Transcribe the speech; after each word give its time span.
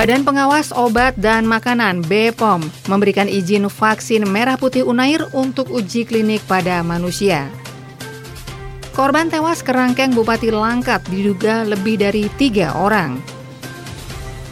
Badan 0.00 0.24
Pengawas 0.24 0.72
Obat 0.72 1.12
dan 1.20 1.44
Makanan 1.44 2.00
BPOM 2.08 2.64
memberikan 2.88 3.28
izin 3.28 3.68
vaksin 3.68 4.24
merah 4.24 4.56
putih 4.56 4.80
Unair 4.88 5.28
untuk 5.36 5.68
uji 5.68 6.08
klinik 6.08 6.40
pada 6.48 6.80
manusia. 6.80 7.52
Korban 8.96 9.28
tewas 9.28 9.60
kerangkeng 9.60 10.16
Bupati 10.16 10.48
Langkat 10.48 11.04
diduga 11.12 11.68
lebih 11.68 12.00
dari 12.00 12.32
tiga 12.40 12.80
orang. 12.80 13.20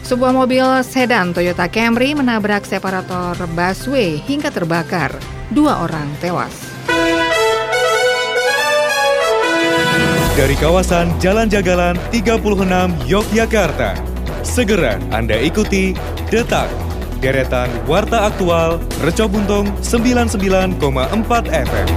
Sebuah 0.05 0.37
mobil 0.37 0.85
sedan 0.85 1.33
Toyota 1.33 1.65
Camry 1.65 2.13
menabrak 2.13 2.69
separator 2.69 3.33
busway 3.49 4.21
hingga 4.21 4.53
terbakar. 4.53 5.17
Dua 5.49 5.81
orang 5.81 6.13
tewas. 6.21 6.53
Dari 10.37 10.53
kawasan 10.61 11.17
Jalan 11.17 11.49
Jagalan 11.49 11.97
36 12.13 12.37
Yogyakarta, 13.09 13.97
Segera 14.41 14.95
Anda 15.11 15.35
ikuti 15.35 15.91
Detak, 16.31 16.71
deretan 17.19 17.67
Warta 17.83 18.31
Aktual 18.31 18.79
Reco 19.03 19.27
Buntung 19.27 19.67
99,4 19.83 20.79
FM. 21.51 21.87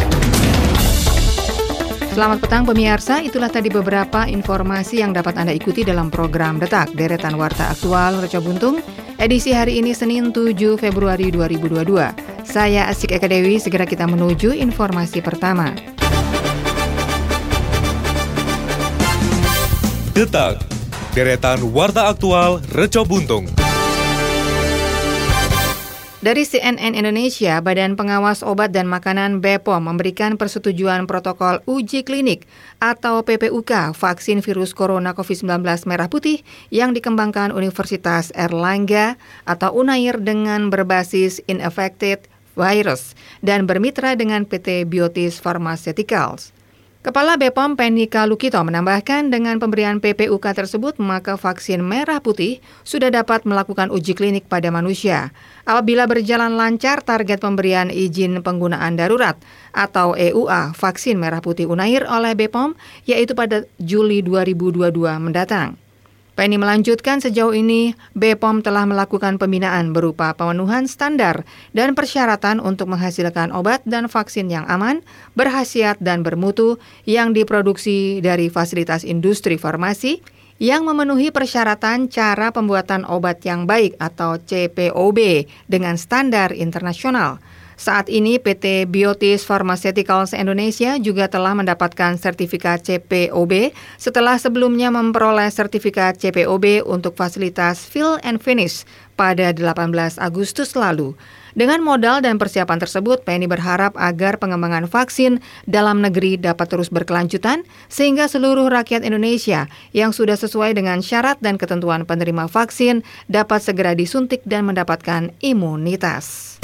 Selamat 2.12 2.44
petang 2.44 2.68
pemirsa, 2.68 3.24
itulah 3.24 3.48
tadi 3.48 3.72
beberapa 3.72 4.28
informasi 4.28 5.00
yang 5.00 5.16
dapat 5.16 5.32
Anda 5.38 5.56
ikuti 5.56 5.80
dalam 5.80 6.12
program 6.12 6.60
Detak, 6.60 6.92
deretan 6.92 7.40
Warta 7.40 7.72
Aktual 7.72 8.20
Reco 8.20 8.42
Buntung, 8.44 8.82
edisi 9.16 9.54
hari 9.56 9.80
ini 9.80 9.96
Senin 9.96 10.34
7 10.34 10.76
Februari 10.76 11.32
2022. 11.32 12.44
Saya 12.44 12.90
Asik 12.90 13.16
Eka 13.16 13.30
Dewi, 13.30 13.56
segera 13.56 13.88
kita 13.88 14.04
menuju 14.04 14.52
informasi 14.52 15.24
pertama. 15.24 15.72
Detak, 20.12 20.71
deretan 21.12 21.60
Warta 21.76 22.08
Aktual 22.08 22.64
Reco 22.72 23.04
Buntung. 23.04 23.44
Dari 26.22 26.46
CNN 26.46 26.94
Indonesia, 26.94 27.58
Badan 27.60 27.98
Pengawas 27.98 28.46
Obat 28.46 28.70
dan 28.72 28.86
Makanan 28.88 29.42
BPOM 29.42 29.92
memberikan 29.92 30.38
persetujuan 30.38 31.04
protokol 31.10 31.60
uji 31.66 32.06
klinik 32.06 32.46
atau 32.78 33.26
PPUK 33.26 33.92
vaksin 33.92 34.38
virus 34.40 34.72
corona 34.72 35.12
COVID-19 35.18 35.66
merah 35.84 36.06
putih 36.08 36.46
yang 36.70 36.94
dikembangkan 36.94 37.50
Universitas 37.50 38.30
Erlangga 38.32 39.18
atau 39.44 39.74
UNAIR 39.74 40.22
dengan 40.22 40.70
berbasis 40.70 41.42
ineffected 41.50 42.24
virus 42.54 43.18
dan 43.42 43.66
bermitra 43.66 44.14
dengan 44.14 44.46
PT 44.46 44.86
Biotis 44.86 45.42
Pharmaceuticals. 45.42 46.61
Kepala 47.02 47.34
BPOM 47.34 47.74
Penika 47.74 48.30
Lukito 48.30 48.62
menambahkan 48.62 49.26
dengan 49.26 49.58
pemberian 49.58 49.98
PPUK 49.98 50.54
tersebut 50.54 51.02
maka 51.02 51.34
vaksin 51.34 51.82
merah 51.82 52.22
putih 52.22 52.62
sudah 52.86 53.10
dapat 53.10 53.42
melakukan 53.42 53.90
uji 53.90 54.14
klinik 54.14 54.46
pada 54.46 54.70
manusia. 54.70 55.34
Apabila 55.66 56.06
berjalan 56.06 56.54
lancar 56.54 57.02
target 57.02 57.42
pemberian 57.42 57.90
izin 57.90 58.38
penggunaan 58.46 58.94
darurat 58.94 59.34
atau 59.74 60.14
EUA 60.14 60.78
vaksin 60.78 61.18
merah 61.18 61.42
putih 61.42 61.66
Unair 61.66 62.06
oleh 62.06 62.38
BPOM 62.38 62.78
yaitu 63.02 63.34
pada 63.34 63.66
Juli 63.82 64.22
2022 64.22 64.94
mendatang. 65.18 65.74
Penny 66.32 66.56
melanjutkan 66.56 67.20
sejauh 67.20 67.52
ini 67.52 67.92
BPOM 68.16 68.64
telah 68.64 68.88
melakukan 68.88 69.36
pembinaan 69.36 69.92
berupa 69.92 70.32
pemenuhan 70.32 70.88
standar 70.88 71.44
dan 71.76 71.92
persyaratan 71.92 72.56
untuk 72.56 72.88
menghasilkan 72.88 73.52
obat 73.52 73.84
dan 73.84 74.08
vaksin 74.08 74.48
yang 74.48 74.64
aman, 74.64 75.04
berhasiat 75.36 76.00
dan 76.00 76.24
bermutu 76.24 76.80
yang 77.04 77.36
diproduksi 77.36 78.24
dari 78.24 78.48
fasilitas 78.48 79.04
industri 79.04 79.60
farmasi 79.60 80.24
yang 80.56 80.88
memenuhi 80.88 81.28
persyaratan 81.28 82.08
cara 82.08 82.48
pembuatan 82.48 83.04
obat 83.04 83.44
yang 83.44 83.68
baik 83.68 84.00
atau 84.00 84.40
CPOB 84.40 85.44
dengan 85.68 86.00
standar 86.00 86.56
internasional. 86.56 87.44
Saat 87.76 88.12
ini 88.12 88.36
PT 88.36 88.86
Biotis 88.88 89.42
Pharmaceuticals 89.42 90.36
Indonesia 90.36 91.00
juga 91.00 91.26
telah 91.26 91.56
mendapatkan 91.56 92.20
sertifikat 92.20 92.84
CPOB 92.84 93.72
setelah 93.96 94.36
sebelumnya 94.36 94.92
memperoleh 94.92 95.48
sertifikat 95.48 96.20
CPOB 96.20 96.84
untuk 96.84 97.16
fasilitas 97.16 97.82
fill 97.82 98.20
and 98.22 98.38
finish 98.38 98.84
pada 99.16 99.52
18 99.52 100.18
Agustus 100.18 100.74
lalu. 100.74 101.14
Dengan 101.52 101.84
modal 101.84 102.24
dan 102.24 102.40
persiapan 102.40 102.80
tersebut, 102.80 103.28
PNI 103.28 103.44
berharap 103.44 103.92
agar 104.00 104.40
pengembangan 104.40 104.88
vaksin 104.88 105.44
dalam 105.68 106.00
negeri 106.00 106.40
dapat 106.40 106.64
terus 106.72 106.88
berkelanjutan 106.88 107.68
sehingga 107.92 108.24
seluruh 108.24 108.72
rakyat 108.72 109.04
Indonesia 109.04 109.68
yang 109.92 110.16
sudah 110.16 110.40
sesuai 110.40 110.72
dengan 110.72 111.04
syarat 111.04 111.36
dan 111.44 111.60
ketentuan 111.60 112.08
penerima 112.08 112.48
vaksin 112.48 113.04
dapat 113.28 113.60
segera 113.60 113.92
disuntik 113.92 114.40
dan 114.48 114.64
mendapatkan 114.64 115.36
imunitas. 115.44 116.56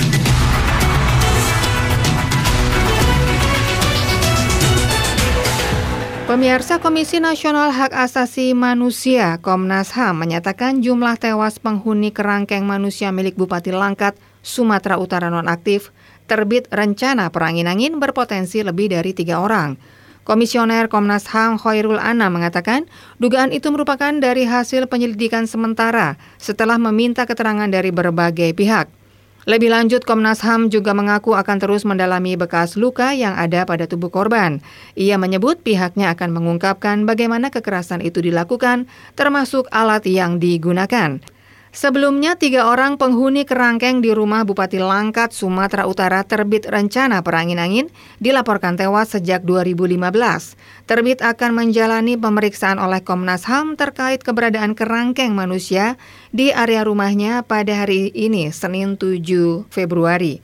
Pemirsa 6.29 6.77
Komisi 6.77 7.25
Nasional 7.25 7.73
Hak 7.73 7.97
Asasi 7.97 8.53
Manusia 8.53 9.41
Komnas 9.41 9.97
HAM 9.97 10.21
menyatakan 10.21 10.85
jumlah 10.85 11.17
tewas 11.17 11.57
penghuni 11.57 12.13
kerangkeng 12.13 12.69
manusia 12.69 13.09
milik 13.09 13.33
Bupati 13.33 13.73
Langkat, 13.73 14.13
Sumatera 14.45 15.01
Utara 15.01 15.33
nonaktif 15.33 15.89
terbit 16.29 16.69
rencana 16.69 17.33
perangin-angin 17.33 17.97
berpotensi 17.97 18.61
lebih 18.61 18.93
dari 18.93 19.17
tiga 19.17 19.41
orang. 19.41 19.81
Komisioner 20.29 20.93
Komnas 20.93 21.25
HAM 21.33 21.57
Khairul 21.57 21.97
Ana 21.97 22.29
mengatakan 22.29 22.85
dugaan 23.17 23.49
itu 23.49 23.73
merupakan 23.73 24.13
dari 24.13 24.45
hasil 24.45 24.85
penyelidikan 24.85 25.49
sementara 25.49 26.21
setelah 26.37 26.77
meminta 26.77 27.25
keterangan 27.25 27.73
dari 27.73 27.89
berbagai 27.89 28.53
pihak. 28.53 28.98
Lebih 29.47 29.71
lanjut, 29.71 30.03
Komnas 30.03 30.43
HAM 30.43 30.67
juga 30.67 30.91
mengaku 30.97 31.39
akan 31.39 31.63
terus 31.63 31.87
mendalami 31.87 32.35
bekas 32.35 32.75
luka 32.75 33.15
yang 33.15 33.39
ada 33.39 33.63
pada 33.63 33.87
tubuh 33.87 34.11
korban. 34.11 34.59
Ia 34.99 35.15
menyebut 35.15 35.63
pihaknya 35.63 36.11
akan 36.17 36.35
mengungkapkan 36.35 37.07
bagaimana 37.07 37.55
kekerasan 37.55 38.03
itu 38.03 38.19
dilakukan, 38.19 38.91
termasuk 39.15 39.71
alat 39.71 40.03
yang 40.11 40.43
digunakan. 40.43 41.23
Sebelumnya, 41.69 42.33
tiga 42.41 42.65
orang 42.73 42.97
penghuni 42.97 43.45
kerangkeng 43.45 44.01
di 44.01 44.17
rumah 44.17 44.49
Bupati 44.49 44.81
Langkat, 44.81 45.37
Sumatera 45.37 45.85
Utara 45.85 46.25
terbit 46.25 46.65
rencana 46.65 47.21
perangin-angin 47.21 47.93
dilaporkan 48.25 48.81
tewas 48.81 49.13
sejak 49.13 49.45
2015. 49.45 50.57
Terbit 50.89 51.21
akan 51.21 51.53
menjalani 51.53 52.17
pemeriksaan 52.17 52.81
oleh 52.81 53.05
Komnas 53.05 53.45
HAM 53.45 53.77
terkait 53.77 54.25
keberadaan 54.25 54.73
kerangkeng 54.73 55.37
manusia 55.37 56.01
di 56.33 56.49
area 56.57 56.89
rumahnya 56.89 57.45
pada 57.45 57.85
hari 57.85 58.17
ini, 58.17 58.49
Senin 58.49 58.97
7 58.97 59.69
Februari. 59.69 60.41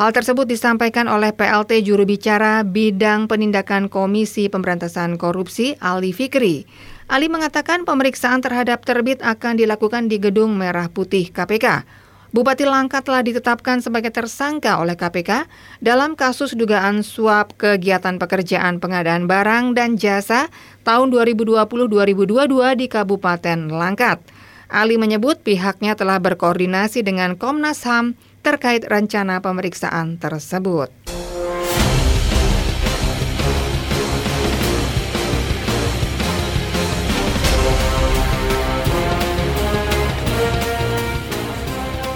Hal 0.00 0.16
tersebut 0.16 0.48
disampaikan 0.48 1.12
oleh 1.12 1.28
PLT 1.28 1.84
juru 1.84 2.08
bicara 2.08 2.64
bidang 2.64 3.28
penindakan 3.28 3.92
Komisi 3.92 4.48
Pemberantasan 4.48 5.20
Korupsi 5.20 5.76
Ali 5.76 6.16
Fikri. 6.16 6.64
Ali 7.10 7.26
mengatakan 7.26 7.82
pemeriksaan 7.82 8.38
terhadap 8.38 8.86
terbit 8.86 9.18
akan 9.18 9.58
dilakukan 9.58 10.06
di 10.06 10.22
Gedung 10.22 10.54
Merah 10.54 10.86
Putih 10.86 11.34
KPK. 11.34 11.82
Bupati 12.30 12.62
Langkat 12.62 13.02
telah 13.02 13.26
ditetapkan 13.26 13.82
sebagai 13.82 14.14
tersangka 14.14 14.78
oleh 14.78 14.94
KPK 14.94 15.50
dalam 15.82 16.14
kasus 16.14 16.54
dugaan 16.54 17.02
suap 17.02 17.58
kegiatan 17.58 18.14
pekerjaan 18.22 18.78
pengadaan 18.78 19.26
barang 19.26 19.74
dan 19.74 19.98
jasa 19.98 20.46
tahun 20.86 21.10
2020-2022 21.10 22.78
di 22.78 22.86
Kabupaten 22.86 23.58
Langkat. 23.74 24.22
Ali 24.70 24.94
menyebut 24.94 25.42
pihaknya 25.42 25.98
telah 25.98 26.22
berkoordinasi 26.22 27.02
dengan 27.02 27.34
Komnas 27.34 27.82
HAM 27.82 28.14
terkait 28.46 28.86
rencana 28.86 29.42
pemeriksaan 29.42 30.14
tersebut. 30.22 30.94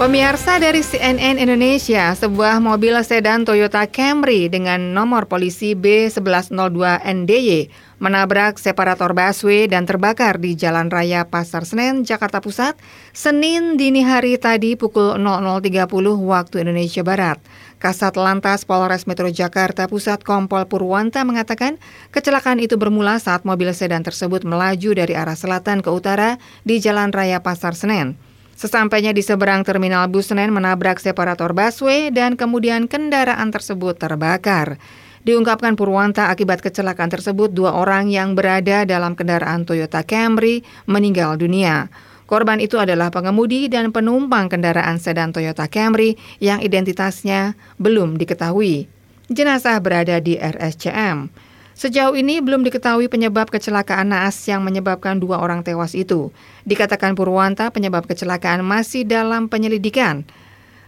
Pemirsa 0.05 0.61
dari 0.61 0.85
CNN 0.85 1.41
Indonesia, 1.41 2.13
sebuah 2.13 2.61
mobil 2.61 2.93
sedan 3.01 3.49
Toyota 3.49 3.89
Camry 3.89 4.53
dengan 4.53 4.93
nomor 4.93 5.33
polisi 5.33 5.73
B1102NDY 5.73 7.73
menabrak 8.05 8.61
separator 8.61 9.17
busway 9.17 9.65
dan 9.65 9.89
terbakar 9.89 10.37
di 10.37 10.61
Jalan 10.61 10.93
Raya 10.93 11.25
Pasar 11.25 11.65
Senen, 11.65 12.05
Jakarta 12.05 12.45
Pusat, 12.45 12.77
Senin 13.17 13.81
dini 13.81 14.05
hari 14.05 14.37
tadi 14.37 14.77
pukul 14.77 15.17
00.30 15.17 15.89
waktu 16.21 16.69
Indonesia 16.69 17.01
Barat. 17.01 17.41
Kasat 17.81 18.21
Lantas 18.21 18.69
Polres 18.69 19.09
Metro 19.09 19.33
Jakarta 19.33 19.89
Pusat 19.89 20.21
Kompol 20.21 20.69
Purwanta 20.69 21.25
mengatakan 21.25 21.81
kecelakaan 22.13 22.61
itu 22.61 22.77
bermula 22.77 23.17
saat 23.17 23.49
mobil 23.49 23.73
sedan 23.73 24.05
tersebut 24.05 24.45
melaju 24.45 24.93
dari 24.93 25.17
arah 25.17 25.33
selatan 25.33 25.81
ke 25.81 25.89
utara 25.89 26.37
di 26.61 26.77
Jalan 26.77 27.09
Raya 27.09 27.41
Pasar 27.41 27.73
Senen. 27.73 28.34
Sesampainya 28.55 29.11
di 29.11 29.21
seberang 29.21 29.67
terminal 29.67 30.07
bus 30.07 30.31
Senen 30.31 30.55
menabrak 30.55 31.03
separator 31.03 31.51
busway 31.51 32.15
dan 32.15 32.39
kemudian 32.39 32.87
kendaraan 32.87 33.51
tersebut 33.51 33.99
terbakar. 33.99 34.79
Diungkapkan 35.27 35.75
Purwanta 35.75 36.31
akibat 36.31 36.63
kecelakaan 36.63 37.11
tersebut 37.11 37.51
dua 37.51 37.75
orang 37.75 38.13
yang 38.13 38.39
berada 38.39 38.87
dalam 38.87 39.19
kendaraan 39.19 39.67
Toyota 39.67 40.05
Camry 40.07 40.63
meninggal 40.87 41.41
dunia. 41.41 41.91
Korban 42.25 42.61
itu 42.61 42.81
adalah 42.81 43.13
pengemudi 43.13 43.69
dan 43.69 43.93
penumpang 43.93 44.49
kendaraan 44.49 44.97
sedan 44.97 45.33
Toyota 45.33 45.69
Camry 45.69 46.17
yang 46.41 46.61
identitasnya 46.61 47.57
belum 47.77 48.17
diketahui. 48.17 48.89
Jenazah 49.29 49.81
berada 49.81 50.21
di 50.21 50.37
RSCM. 50.37 51.29
Sejauh 51.75 52.15
ini 52.15 52.39
belum 52.39 52.63
diketahui 52.63 53.11
penyebab 53.11 53.51
kecelakaan 53.51 54.15
naas 54.15 54.39
yang 54.47 54.63
menyebabkan 54.63 55.19
dua 55.19 55.43
orang 55.43 55.67
tewas 55.67 55.99
itu. 55.99 56.31
Dikatakan 56.63 57.19
Purwanta 57.19 57.75
penyebab 57.75 58.07
kecelakaan 58.07 58.63
masih 58.63 59.03
dalam 59.03 59.51
penyelidikan. 59.51 60.23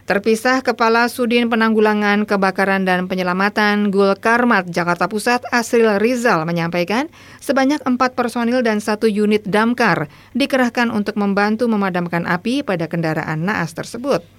Terpisah 0.07 0.63
Kepala 0.63 1.11
Sudin 1.11 1.51
Penanggulangan 1.51 2.23
Kebakaran 2.23 2.87
dan 2.87 3.11
Penyelamatan 3.11 3.91
Gul 3.91 4.15
Karmat 4.15 4.71
Jakarta 4.71 5.11
Pusat 5.11 5.43
Asril 5.51 5.99
Rizal 5.99 6.47
menyampaikan 6.47 7.11
sebanyak 7.43 7.83
empat 7.83 8.15
personil 8.15 8.63
dan 8.63 8.79
satu 8.79 9.11
unit 9.11 9.43
damkar 9.43 10.07
dikerahkan 10.31 10.95
untuk 10.95 11.19
membantu 11.19 11.67
memadamkan 11.67 12.23
api 12.23 12.63
pada 12.63 12.87
kendaraan 12.87 13.43
naas 13.43 13.75
tersebut. 13.75 14.36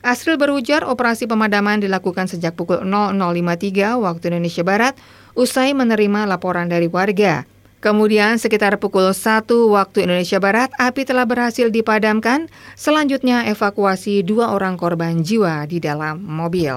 Asril 0.00 0.40
berujar 0.40 0.88
operasi 0.88 1.28
pemadaman 1.28 1.76
dilakukan 1.84 2.24
sejak 2.24 2.56
pukul 2.56 2.80
00.53 2.88 4.00
waktu 4.00 4.24
Indonesia 4.32 4.64
Barat 4.64 4.94
usai 5.36 5.76
menerima 5.76 6.24
laporan 6.24 6.72
dari 6.72 6.88
warga. 6.88 7.44
Kemudian 7.80 8.36
sekitar 8.36 8.76
pukul 8.76 9.12
1 9.12 9.48
waktu 9.48 10.04
Indonesia 10.04 10.36
Barat, 10.36 10.68
api 10.76 11.08
telah 11.08 11.24
berhasil 11.24 11.72
dipadamkan. 11.72 12.48
Selanjutnya 12.76 13.48
evakuasi 13.48 14.20
dua 14.20 14.52
orang 14.52 14.76
korban 14.76 15.24
jiwa 15.24 15.64
di 15.64 15.80
dalam 15.80 16.20
mobil. 16.20 16.76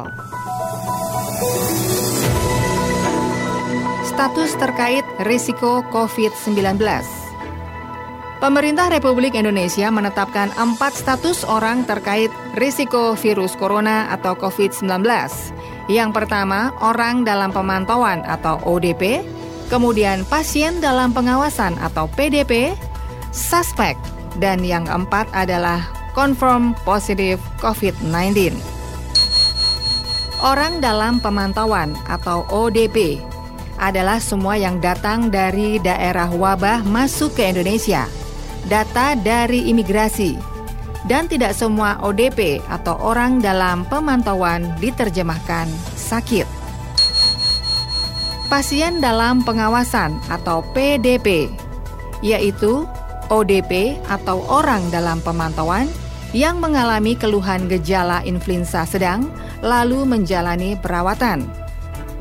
Status 4.08 4.56
terkait 4.56 5.04
risiko 5.28 5.84
COVID-19 5.92 7.23
Pemerintah 8.44 8.92
Republik 8.92 9.40
Indonesia 9.40 9.88
menetapkan 9.88 10.52
empat 10.60 11.00
status 11.00 11.48
orang 11.48 11.88
terkait 11.88 12.28
risiko 12.60 13.16
virus 13.16 13.56
corona 13.56 14.12
atau 14.12 14.36
COVID-19. 14.36 15.00
Yang 15.88 16.12
pertama, 16.12 16.76
orang 16.84 17.24
dalam 17.24 17.56
pemantauan 17.56 18.20
atau 18.28 18.60
ODP, 18.68 19.24
kemudian 19.72 20.28
pasien 20.28 20.84
dalam 20.84 21.16
pengawasan 21.16 21.80
atau 21.80 22.12
PDP, 22.12 22.76
suspek, 23.32 23.96
dan 24.44 24.60
yang 24.60 24.92
keempat 24.92 25.32
adalah 25.32 25.80
confirm 26.12 26.76
positif 26.84 27.40
COVID-19. 27.64 28.60
Orang 30.44 30.84
dalam 30.84 31.24
pemantauan 31.24 31.96
atau 32.12 32.44
ODP 32.52 33.24
adalah 33.80 34.20
semua 34.20 34.60
yang 34.60 34.84
datang 34.84 35.32
dari 35.32 35.80
daerah 35.80 36.28
wabah 36.28 36.84
masuk 36.84 37.40
ke 37.40 37.48
Indonesia, 37.48 38.04
data 38.72 39.16
dari 39.18 39.68
imigrasi, 39.72 40.36
dan 41.10 41.28
tidak 41.28 41.56
semua 41.56 42.00
ODP 42.00 42.64
atau 42.72 42.96
orang 43.00 43.44
dalam 43.44 43.84
pemantauan 43.88 44.72
diterjemahkan 44.80 45.68
sakit 46.00 46.64
pasien 48.54 49.02
dalam 49.02 49.42
pengawasan 49.42 50.14
atau 50.30 50.62
PDP, 50.78 51.50
yaitu 52.22 52.86
ODP 53.34 53.98
atau 54.06 54.46
orang 54.46 54.86
dalam 54.94 55.18
pemantauan 55.26 55.90
yang 56.38 56.62
mengalami 56.62 57.18
keluhan 57.18 57.66
gejala 57.66 58.22
influenza 58.22 58.86
sedang 58.86 59.26
lalu 59.66 60.06
menjalani 60.06 60.78
perawatan. 60.78 61.50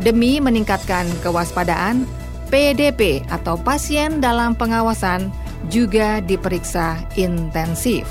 Demi 0.00 0.41
meningkatkan 0.41 1.05
kewaspadaan, 1.21 2.09
PDP 2.49 3.21
atau 3.29 3.61
pasien 3.61 4.25
dalam 4.25 4.56
pengawasan 4.56 5.29
juga 5.70 6.19
diperiksa 6.25 6.99
intensif. 7.14 8.09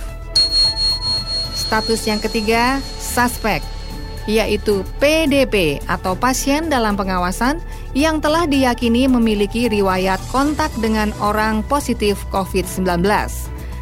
Status 1.55 2.03
yang 2.03 2.19
ketiga, 2.19 2.83
suspek, 2.99 3.63
yaitu 4.27 4.83
PDP 4.99 5.79
atau 5.87 6.13
pasien 6.19 6.67
dalam 6.67 6.99
pengawasan 6.99 7.63
yang 7.91 8.23
telah 8.23 8.47
diyakini 8.47 9.07
memiliki 9.07 9.67
riwayat 9.67 10.19
kontak 10.31 10.71
dengan 10.79 11.11
orang 11.19 11.63
positif 11.67 12.19
COVID-19. 12.31 13.03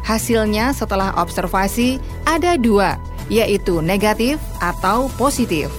Hasilnya 0.02 0.74
setelah 0.74 1.14
observasi 1.18 2.02
ada 2.26 2.58
dua, 2.58 2.98
yaitu 3.30 3.78
negatif 3.78 4.42
atau 4.58 5.06
positif. 5.14 5.70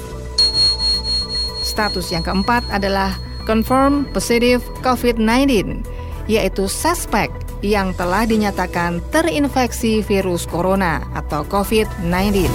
Status 1.63 2.11
yang 2.11 2.23
keempat 2.23 2.63
adalah 2.71 3.15
confirm 3.43 4.07
positive 4.15 4.63
COVID-19, 4.83 5.83
yaitu 6.27 6.67
suspek 6.67 7.31
yang 7.61 7.93
telah 7.93 8.25
dinyatakan 8.25 9.05
terinfeksi 9.13 10.01
virus 10.01 10.49
corona 10.49 11.05
atau 11.13 11.45
COVID-19. 11.45 12.49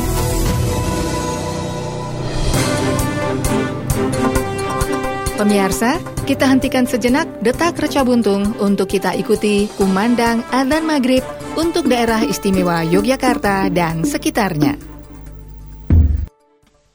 Pemirsa, 5.36 6.00
kita 6.24 6.48
hentikan 6.48 6.88
sejenak 6.88 7.28
detak 7.44 7.76
reca 7.76 8.00
buntung 8.02 8.56
untuk 8.56 8.88
kita 8.88 9.12
ikuti 9.14 9.68
kumandang 9.76 10.40
adzan 10.48 10.88
maghrib 10.88 11.20
untuk 11.60 11.92
daerah 11.92 12.24
istimewa 12.24 12.80
Yogyakarta 12.88 13.68
dan 13.68 14.00
sekitarnya. 14.00 14.80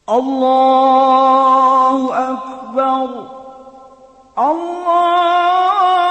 Allahu 0.10 2.10
Akbar 2.12 3.08
Allahu 4.36 6.11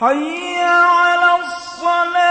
حي 0.00 0.60
على 0.62 1.40
الصلاة. 1.40 2.25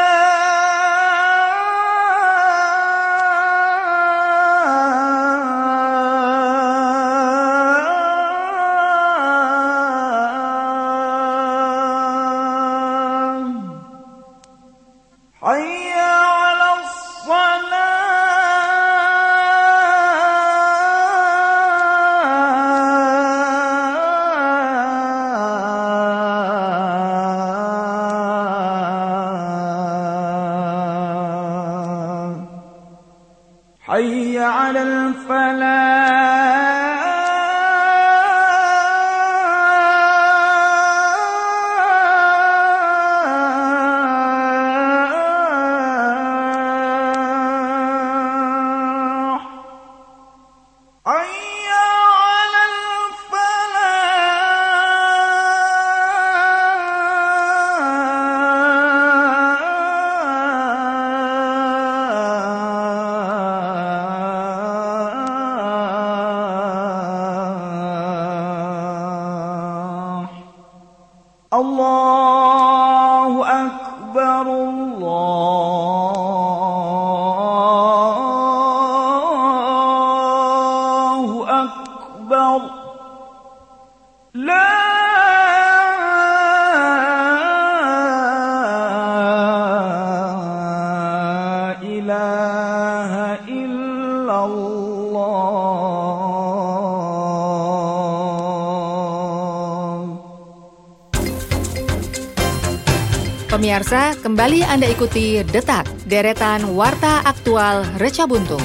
Pemirsa, 103.56 104.12
kembali 104.20 104.68
Anda 104.68 104.84
ikuti 104.92 105.40
Detak, 105.40 105.88
deretan 106.12 106.76
Warta 106.76 107.24
Aktual 107.24 107.88
Reca 107.96 108.28
Buntung. 108.28 108.60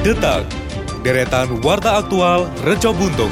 Detak, 0.00 0.48
deretan 1.04 1.60
warta 1.60 2.00
aktual 2.00 2.48
Reco 2.64 2.96
Buntung. 2.96 3.28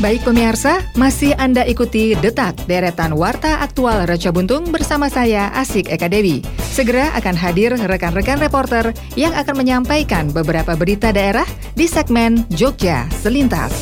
Baik 0.00 0.24
pemirsa, 0.24 0.80
masih 0.96 1.36
Anda 1.36 1.68
ikuti 1.68 2.16
Detak, 2.16 2.56
deretan 2.64 3.12
Warta 3.12 3.60
Aktual 3.60 4.08
Reca 4.08 4.32
Buntung 4.32 4.72
bersama 4.72 5.12
saya 5.12 5.52
Asik 5.52 5.92
Eka 5.92 6.08
Dewi. 6.08 6.59
Segera 6.70 7.10
akan 7.18 7.34
hadir 7.34 7.74
rekan-rekan 7.74 8.38
reporter 8.38 8.94
yang 9.18 9.34
akan 9.34 9.58
menyampaikan 9.58 10.30
beberapa 10.30 10.78
berita 10.78 11.10
daerah 11.10 11.44
di 11.74 11.90
segmen 11.90 12.46
Jogja 12.54 13.10
Selintas. 13.10 13.74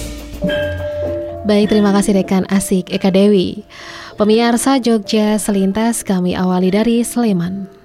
Baik, 1.44 1.68
terima 1.68 1.92
kasih 1.92 2.16
rekan 2.16 2.48
Asik 2.48 2.88
Eka 2.88 3.12
Dewi. 3.12 3.68
Pemirsa 4.16 4.80
Jogja 4.80 5.36
Selintas 5.36 6.00
kami 6.00 6.32
awali 6.32 6.72
dari 6.72 7.04
Sleman. 7.04 7.77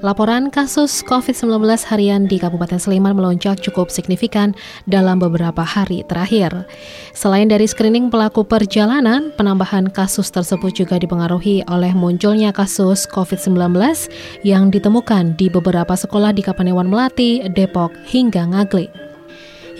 Laporan 0.00 0.48
kasus 0.48 1.04
COVID-19 1.04 1.60
harian 1.92 2.24
di 2.24 2.40
Kabupaten 2.40 2.80
Sleman 2.80 3.12
melonjak 3.12 3.60
cukup 3.60 3.92
signifikan 3.92 4.56
dalam 4.88 5.20
beberapa 5.20 5.60
hari 5.60 6.00
terakhir. 6.08 6.64
Selain 7.12 7.44
dari 7.52 7.68
screening 7.68 8.08
pelaku 8.08 8.40
perjalanan, 8.40 9.28
penambahan 9.36 9.92
kasus 9.92 10.32
tersebut 10.32 10.72
juga 10.72 10.96
dipengaruhi 10.96 11.68
oleh 11.68 11.92
munculnya 11.92 12.48
kasus 12.48 13.04
COVID-19 13.12 13.76
yang 14.40 14.72
ditemukan 14.72 15.36
di 15.36 15.52
beberapa 15.52 15.92
sekolah 15.92 16.32
di 16.32 16.48
Kapanewon 16.48 16.88
Melati, 16.88 17.44
Depok, 17.52 17.92
hingga 18.08 18.48
Ngaglik. 18.48 19.09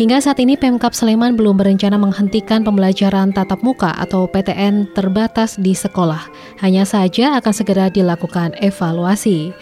Hingga 0.00 0.16
saat 0.16 0.40
ini 0.40 0.57
Pemkap 0.57 0.97
Sleman 0.97 1.37
belum 1.37 1.61
berencana 1.61 2.00
menghentikan 2.00 2.64
pembelajaran 2.64 3.37
tatap 3.37 3.61
muka 3.61 3.92
atau 4.00 4.25
PTN 4.25 4.97
terbatas 4.97 5.61
di 5.61 5.76
sekolah. 5.76 6.25
Hanya 6.64 6.88
saja 6.88 7.37
akan 7.37 7.52
segera 7.52 7.92
dilakukan 7.92 8.57
evaluasi. 8.64 9.52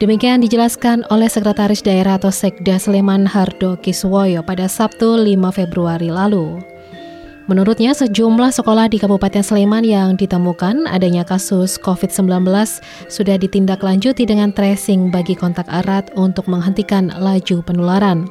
Demikian 0.00 0.40
dijelaskan 0.40 1.04
oleh 1.12 1.28
Sekretaris 1.28 1.84
Daerah 1.84 2.16
atau 2.16 2.32
Sekda 2.32 2.80
Sleman 2.80 3.28
Hardo 3.28 3.76
Kiswoyo 3.84 4.40
pada 4.40 4.64
Sabtu 4.64 5.12
5 5.20 5.28
Februari 5.52 6.08
lalu. 6.08 6.56
Menurutnya, 7.52 7.92
sejumlah 7.92 8.48
sekolah 8.48 8.88
di 8.88 8.96
Kabupaten 8.96 9.44
Sleman 9.44 9.84
yang 9.84 10.16
ditemukan 10.16 10.88
adanya 10.88 11.20
kasus 11.20 11.76
COVID-19 11.76 12.48
sudah 13.12 13.36
ditindaklanjuti 13.36 14.24
dengan 14.24 14.56
tracing 14.56 15.12
bagi 15.12 15.36
kontak 15.36 15.68
erat 15.68 16.08
untuk 16.16 16.48
menghentikan 16.48 17.12
laju 17.12 17.60
penularan. 17.60 18.24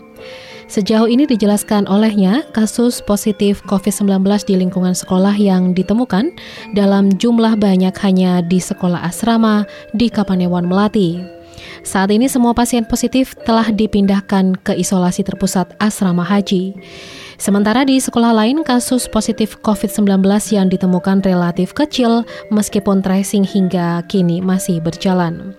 Sejauh 0.72 1.12
ini 1.12 1.28
dijelaskan 1.28 1.84
olehnya, 1.92 2.48
kasus 2.56 3.04
positif 3.04 3.60
COVID-19 3.68 4.24
di 4.48 4.56
lingkungan 4.56 4.96
sekolah 4.96 5.36
yang 5.36 5.76
ditemukan 5.76 6.32
dalam 6.72 7.12
jumlah 7.12 7.60
banyak 7.60 7.92
hanya 8.00 8.40
di 8.40 8.64
sekolah 8.64 9.04
asrama 9.04 9.68
di 9.92 10.08
Kapanewon 10.08 10.72
Melati. 10.72 11.20
Saat 11.84 12.16
ini 12.16 12.32
semua 12.32 12.56
pasien 12.56 12.88
positif 12.88 13.36
telah 13.44 13.68
dipindahkan 13.68 14.56
ke 14.64 14.72
isolasi 14.80 15.28
terpusat 15.28 15.76
asrama 15.76 16.24
haji. 16.24 16.80
Sementara 17.36 17.84
di 17.84 18.00
sekolah 18.00 18.32
lain 18.32 18.64
kasus 18.64 19.12
positif 19.12 19.60
COVID-19 19.60 20.24
yang 20.56 20.72
ditemukan 20.72 21.20
relatif 21.28 21.76
kecil 21.76 22.24
meskipun 22.48 23.04
tracing 23.04 23.44
hingga 23.44 24.08
kini 24.08 24.40
masih 24.40 24.80
berjalan. 24.80 25.52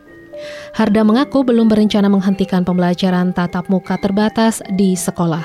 Harda 0.74 1.04
mengaku 1.06 1.44
belum 1.46 1.68
berencana 1.70 2.08
menghentikan 2.10 2.64
pembelajaran 2.64 3.30
tatap 3.36 3.68
muka 3.68 4.00
terbatas 4.00 4.64
di 4.74 4.96
sekolah. 4.96 5.44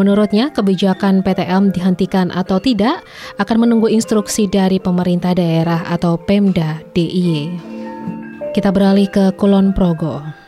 Menurutnya, 0.00 0.48
kebijakan 0.54 1.20
PTM 1.20 1.74
dihentikan 1.74 2.32
atau 2.32 2.62
tidak 2.62 3.02
akan 3.36 3.66
menunggu 3.66 3.90
instruksi 3.90 4.48
dari 4.48 4.80
pemerintah 4.80 5.36
daerah 5.36 5.84
atau 5.90 6.16
Pemda 6.16 6.80
DIY. 6.96 7.60
Kita 8.50 8.74
beralih 8.74 9.06
ke 9.06 9.34
Kulon 9.38 9.70
Progo. 9.76 10.39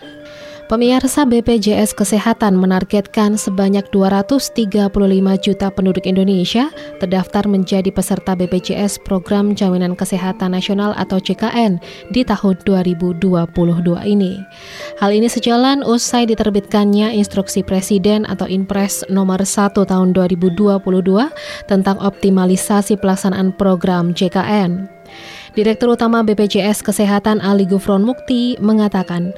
Pemirsa 0.73 1.29
BPJS 1.29 1.93
Kesehatan 1.93 2.57
menargetkan 2.57 3.37
sebanyak 3.37 3.85
235 3.93 4.89
juta 5.45 5.69
penduduk 5.69 6.09
Indonesia 6.09 6.73
terdaftar 6.97 7.45
menjadi 7.45 7.93
peserta 7.93 8.33
BPJS 8.33 9.05
Program 9.05 9.53
Jaminan 9.53 9.93
Kesehatan 9.93 10.57
Nasional 10.57 10.97
atau 10.97 11.21
JKN 11.21 11.77
di 12.17 12.25
tahun 12.25 12.57
2022 12.65 13.53
ini. 14.09 14.41
Hal 14.97 15.13
ini 15.13 15.29
sejalan 15.29 15.85
usai 15.85 16.25
diterbitkannya 16.25 17.21
instruksi 17.21 17.61
Presiden 17.61 18.25
atau 18.25 18.49
Inpres 18.49 19.05
nomor 19.13 19.45
1 19.45 19.77
tahun 19.77 20.17
2022 20.17 20.73
tentang 21.69 22.01
optimalisasi 22.01 22.97
pelaksanaan 22.97 23.53
program 23.61 24.17
JKN. 24.17 24.89
Direktur 25.53 25.93
Utama 25.93 26.25
BPJS 26.25 26.81
Kesehatan 26.81 27.45
Ali 27.45 27.69
Gufron 27.69 28.01
Mukti 28.09 28.57
mengatakan, 28.57 29.37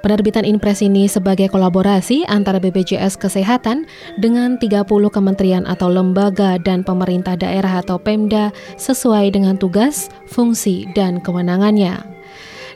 Penerbitan 0.00 0.44
Inpres 0.44 0.84
ini 0.84 1.10
sebagai 1.10 1.50
kolaborasi 1.50 2.28
antara 2.28 2.62
BPJS 2.62 3.18
Kesehatan 3.18 3.88
dengan 4.20 4.60
30 4.60 4.84
kementerian 5.10 5.64
atau 5.66 5.90
lembaga 5.90 6.60
dan 6.60 6.84
pemerintah 6.84 7.34
daerah 7.34 7.80
atau 7.82 7.98
Pemda 7.98 8.54
sesuai 8.76 9.34
dengan 9.34 9.58
tugas, 9.58 10.12
fungsi, 10.28 10.86
dan 10.94 11.18
kewenangannya. 11.20 12.18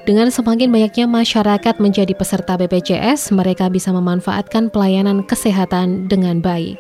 Dengan 0.03 0.35
semakin 0.35 0.75
banyaknya 0.75 1.07
masyarakat 1.07 1.79
menjadi 1.79 2.11
peserta 2.19 2.59
BPJS, 2.59 3.31
mereka 3.31 3.71
bisa 3.71 3.95
memanfaatkan 3.95 4.67
pelayanan 4.67 5.23
kesehatan 5.23 6.11
dengan 6.11 6.43
baik. 6.43 6.75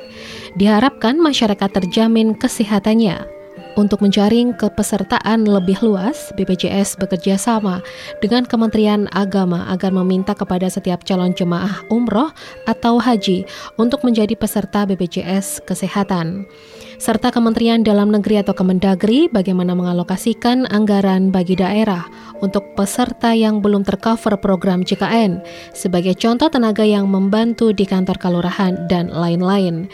Diharapkan 0.58 1.22
masyarakat 1.22 1.70
terjamin 1.70 2.34
kesehatannya. 2.34 3.41
Untuk 3.72 4.04
menjaring 4.04 4.52
kepesertaan 4.60 5.48
lebih 5.48 5.80
luas, 5.80 6.28
BPJS 6.36 7.00
bekerja 7.00 7.40
sama 7.40 7.80
dengan 8.20 8.44
Kementerian 8.44 9.08
Agama 9.16 9.64
agar 9.72 9.96
meminta 9.96 10.36
kepada 10.36 10.68
setiap 10.68 11.08
calon 11.08 11.32
jemaah 11.32 11.80
umroh 11.88 12.28
atau 12.68 13.00
haji 13.00 13.48
untuk 13.80 14.04
menjadi 14.04 14.36
peserta 14.36 14.84
BPJS 14.84 15.64
Kesehatan. 15.64 16.44
Serta 17.00 17.32
Kementerian 17.32 17.80
Dalam 17.80 18.12
Negeri 18.12 18.44
atau 18.44 18.52
Kemendagri 18.52 19.32
bagaimana 19.32 19.72
mengalokasikan 19.72 20.68
anggaran 20.68 21.32
bagi 21.32 21.56
daerah 21.56 22.04
untuk 22.44 22.76
peserta 22.76 23.32
yang 23.32 23.64
belum 23.64 23.88
tercover 23.88 24.36
program 24.36 24.84
JKN, 24.84 25.40
sebagai 25.72 26.12
contoh 26.20 26.52
tenaga 26.52 26.84
yang 26.84 27.08
membantu 27.08 27.72
di 27.72 27.88
kantor 27.88 28.20
kelurahan 28.20 28.76
dan 28.92 29.08
lain-lain. 29.08 29.88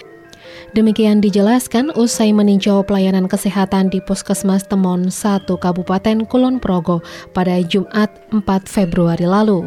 Demikian 0.76 1.24
dijelaskan 1.24 1.96
usai 1.96 2.36
meninjau 2.36 2.84
pelayanan 2.84 3.24
kesehatan 3.24 3.88
di 3.88 4.04
Puskesmas 4.04 4.68
Temon 4.68 5.08
1 5.08 5.48
Kabupaten 5.48 6.28
Kulon 6.28 6.60
Progo 6.60 7.00
pada 7.32 7.56
Jumat 7.64 8.12
4 8.36 8.44
Februari 8.68 9.24
lalu. 9.24 9.64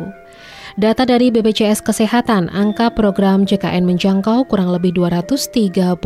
Data 0.80 1.04
dari 1.04 1.28
BPJS 1.28 1.84
Kesehatan, 1.84 2.48
angka 2.48 2.96
program 2.96 3.44
JKN 3.44 3.84
menjangkau 3.84 4.48
kurang 4.48 4.72
lebih 4.72 4.96
235 4.96 6.00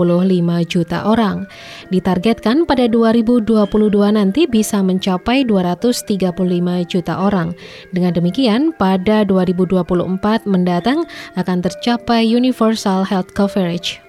juta 0.65 1.05
orang. 1.05 1.45
Ditargetkan 1.93 2.65
pada 2.65 2.89
2022 2.89 3.45
nanti 4.17 4.49
bisa 4.49 4.81
mencapai 4.81 5.45
235 5.45 6.33
juta 6.89 7.13
orang. 7.21 7.53
Dengan 7.93 8.17
demikian, 8.17 8.73
pada 8.73 9.21
2024 9.21 10.49
mendatang 10.49 11.05
akan 11.37 11.61
tercapai 11.61 12.25
universal 12.25 13.05
health 13.05 13.37
coverage. 13.37 14.04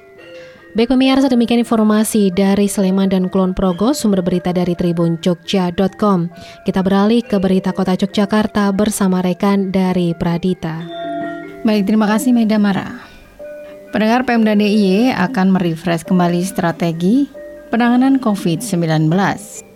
Baik 0.77 0.93
pemirsa 0.93 1.33
demikian 1.33 1.65
informasi 1.65 2.29
dari 2.29 2.69
Sleman 2.69 3.09
dan 3.09 3.33
Kulon 3.33 3.57
Progo 3.57 3.97
sumber 3.97 4.21
berita 4.21 4.53
dari 4.53 4.77
Tribun 4.77 5.17
Jogja.com. 5.25 6.29
Kita 6.69 6.85
beralih 6.85 7.25
ke 7.25 7.41
berita 7.41 7.73
kota 7.73 7.97
Yogyakarta 7.97 8.69
bersama 8.77 9.25
rekan 9.25 9.73
dari 9.73 10.13
Pradita. 10.13 10.85
Baik, 11.65 11.89
terima 11.89 12.05
kasih 12.05 12.37
Meda 12.37 12.61
Mara. 12.61 12.93
Pendengar 13.89 14.29
Pemda 14.29 14.53
DIY 14.53 15.17
akan 15.17 15.57
merefresh 15.57 16.05
kembali 16.05 16.45
strategi 16.45 17.25
penanganan 17.73 18.21
COVID-19. 18.21 19.09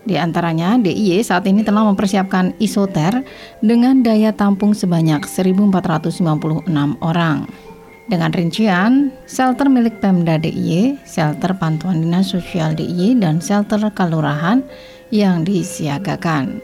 Di 0.05 0.21
antaranya, 0.21 0.77
DIY 0.77 1.25
saat 1.25 1.49
ini 1.49 1.65
telah 1.65 1.89
mempersiapkan 1.89 2.61
isoter 2.61 3.25
dengan 3.65 4.05
daya 4.05 4.37
tampung 4.37 4.77
sebanyak 4.77 5.25
1.456 5.25 6.69
orang. 7.01 7.70
Dengan 8.11 8.35
rincian, 8.35 9.15
shelter 9.31 9.71
milik 9.71 10.03
Pemda 10.03 10.35
DIY, 10.35 10.99
shelter 11.07 11.55
Pantuan 11.55 12.03
Dinas 12.03 12.35
Sosial 12.35 12.75
DIY, 12.75 13.23
dan 13.23 13.39
shelter 13.39 13.79
Kelurahan 13.95 14.67
yang 15.15 15.47
disiagakan. 15.47 16.59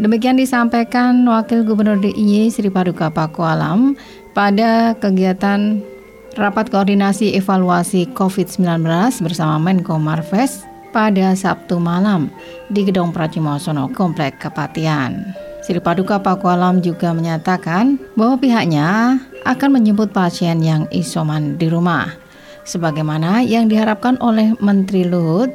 Demikian 0.00 0.40
disampaikan 0.40 1.28
Wakil 1.28 1.68
Gubernur 1.68 2.00
DIY 2.00 2.48
Sri 2.48 2.72
Paduka 2.72 3.12
Pakualam 3.12 4.00
pada 4.32 4.96
kegiatan 4.96 5.84
Rapat 6.40 6.72
Koordinasi 6.72 7.36
Evaluasi 7.36 8.08
COVID-19 8.16 8.80
bersama 9.20 9.60
Menko 9.60 10.00
Marves 10.00 10.64
pada 10.96 11.36
Sabtu 11.36 11.76
malam 11.76 12.32
di 12.72 12.88
Gedung 12.88 13.12
Pracimosono 13.12 13.92
Komplek 13.92 14.40
Kepatian. 14.40 15.47
Sri 15.68 15.84
Paduka 15.84 16.16
Pakualam 16.16 16.80
juga 16.80 17.12
menyatakan 17.12 18.00
bahwa 18.16 18.40
pihaknya 18.40 19.20
akan 19.44 19.76
menjemput 19.76 20.16
pasien 20.16 20.64
yang 20.64 20.88
isoman 20.88 21.60
di 21.60 21.68
rumah. 21.68 22.08
Sebagaimana 22.64 23.44
yang 23.44 23.68
diharapkan 23.68 24.16
oleh 24.24 24.56
Menteri 24.64 25.04
Luhut 25.04 25.52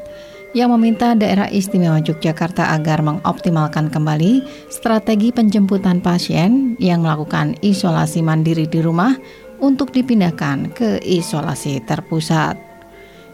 yang 0.54 0.70
meminta 0.70 1.18
daerah 1.18 1.50
istimewa 1.50 1.98
Yogyakarta 1.98 2.78
agar 2.78 3.02
mengoptimalkan 3.02 3.90
kembali 3.90 4.46
strategi 4.70 5.34
penjemputan 5.34 5.98
pasien 5.98 6.78
yang 6.78 7.02
melakukan 7.02 7.58
isolasi 7.66 8.22
mandiri 8.22 8.70
di 8.70 8.86
rumah 8.86 9.18
untuk 9.66 9.90
dipindahkan 9.90 10.78
ke 10.78 11.02
isolasi 11.02 11.82
terpusat. 11.90 12.54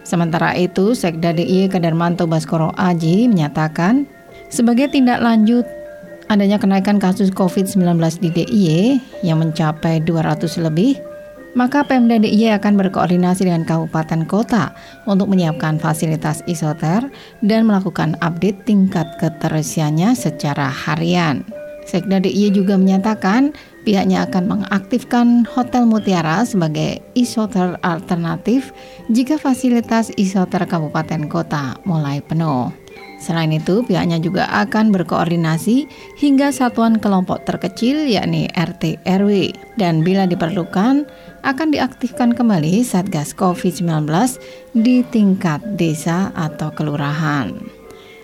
Sementara 0.08 0.56
itu, 0.56 0.96
Sekda 0.96 1.36
DIY 1.36 1.76
Kadarmanto 1.76 2.24
Baskoro 2.24 2.72
Aji 2.80 3.28
menyatakan, 3.28 4.08
sebagai 4.48 4.88
tindak 4.88 5.20
lanjut 5.20 5.68
adanya 6.30 6.62
kenaikan 6.62 7.02
kasus 7.02 7.34
COVID-19 7.34 7.98
di 8.22 8.30
DIY 8.30 9.02
yang 9.26 9.42
mencapai 9.42 10.00
200 10.06 10.62
lebih, 10.62 11.02
maka 11.58 11.82
Pemda 11.82 12.22
DIY 12.22 12.62
akan 12.62 12.78
berkoordinasi 12.78 13.50
dengan 13.50 13.66
kabupaten 13.66 14.24
kota 14.30 14.72
untuk 15.10 15.34
menyiapkan 15.34 15.82
fasilitas 15.82 16.46
isoter 16.46 17.10
dan 17.42 17.66
melakukan 17.66 18.14
update 18.22 18.64
tingkat 18.70 19.10
keterisiannya 19.18 20.14
secara 20.14 20.70
harian. 20.70 21.42
Sekda 21.90 22.22
DIY 22.22 22.54
juga 22.54 22.78
menyatakan 22.78 23.50
pihaknya 23.82 24.30
akan 24.30 24.46
mengaktifkan 24.46 25.42
Hotel 25.50 25.90
Mutiara 25.90 26.46
sebagai 26.46 27.02
isoter 27.18 27.82
alternatif 27.82 28.70
jika 29.10 29.42
fasilitas 29.42 30.14
isoter 30.14 30.70
kabupaten 30.70 31.26
kota 31.26 31.82
mulai 31.90 32.22
penuh. 32.22 32.70
Selain 33.20 33.52
itu, 33.52 33.84
pihaknya 33.84 34.16
juga 34.24 34.48
akan 34.48 34.96
berkoordinasi 34.96 35.92
hingga 36.16 36.56
satuan 36.56 36.96
kelompok 37.04 37.44
terkecil 37.44 38.08
yakni 38.08 38.48
RT 38.56 39.04
RW 39.04 39.52
dan 39.76 40.08
bila 40.08 40.24
diperlukan 40.24 41.04
akan 41.44 41.68
diaktifkan 41.76 42.32
kembali 42.32 42.80
Satgas 42.80 43.36
COVID-19 43.36 44.08
di 44.72 45.04
tingkat 45.12 45.60
desa 45.76 46.32
atau 46.32 46.72
kelurahan. 46.72 47.52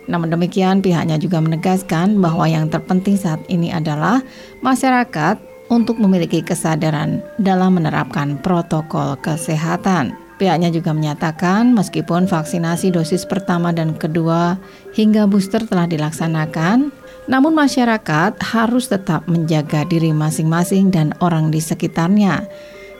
Namun 0.07 0.31
demikian, 0.31 0.79
pihaknya 0.79 1.19
juga 1.19 1.43
menegaskan 1.43 2.23
bahwa 2.23 2.47
yang 2.47 2.71
terpenting 2.71 3.19
saat 3.19 3.41
ini 3.51 3.75
adalah 3.75 4.23
masyarakat 4.63 5.35
untuk 5.67 5.97
memiliki 5.97 6.45
kesadaran 6.45 7.25
dalam 7.41 7.81
menerapkan 7.81 8.37
protokol 8.39 9.17
kesehatan. 9.19 10.24
Pihaknya 10.35 10.67
juga 10.67 10.91
menyatakan 10.91 11.71
meskipun 11.71 12.27
vaksinasi 12.27 12.91
dosis 12.91 13.23
pertama 13.23 13.71
dan 13.71 13.95
kedua 13.95 14.59
hingga 14.91 15.23
booster 15.31 15.63
telah 15.63 15.87
dilaksanakan, 15.87 16.91
namun 17.31 17.55
masyarakat 17.55 18.35
harus 18.43 18.91
tetap 18.91 19.23
menjaga 19.31 19.87
diri 19.87 20.11
masing-masing 20.11 20.91
dan 20.91 21.15
orang 21.23 21.55
di 21.55 21.63
sekitarnya 21.63 22.43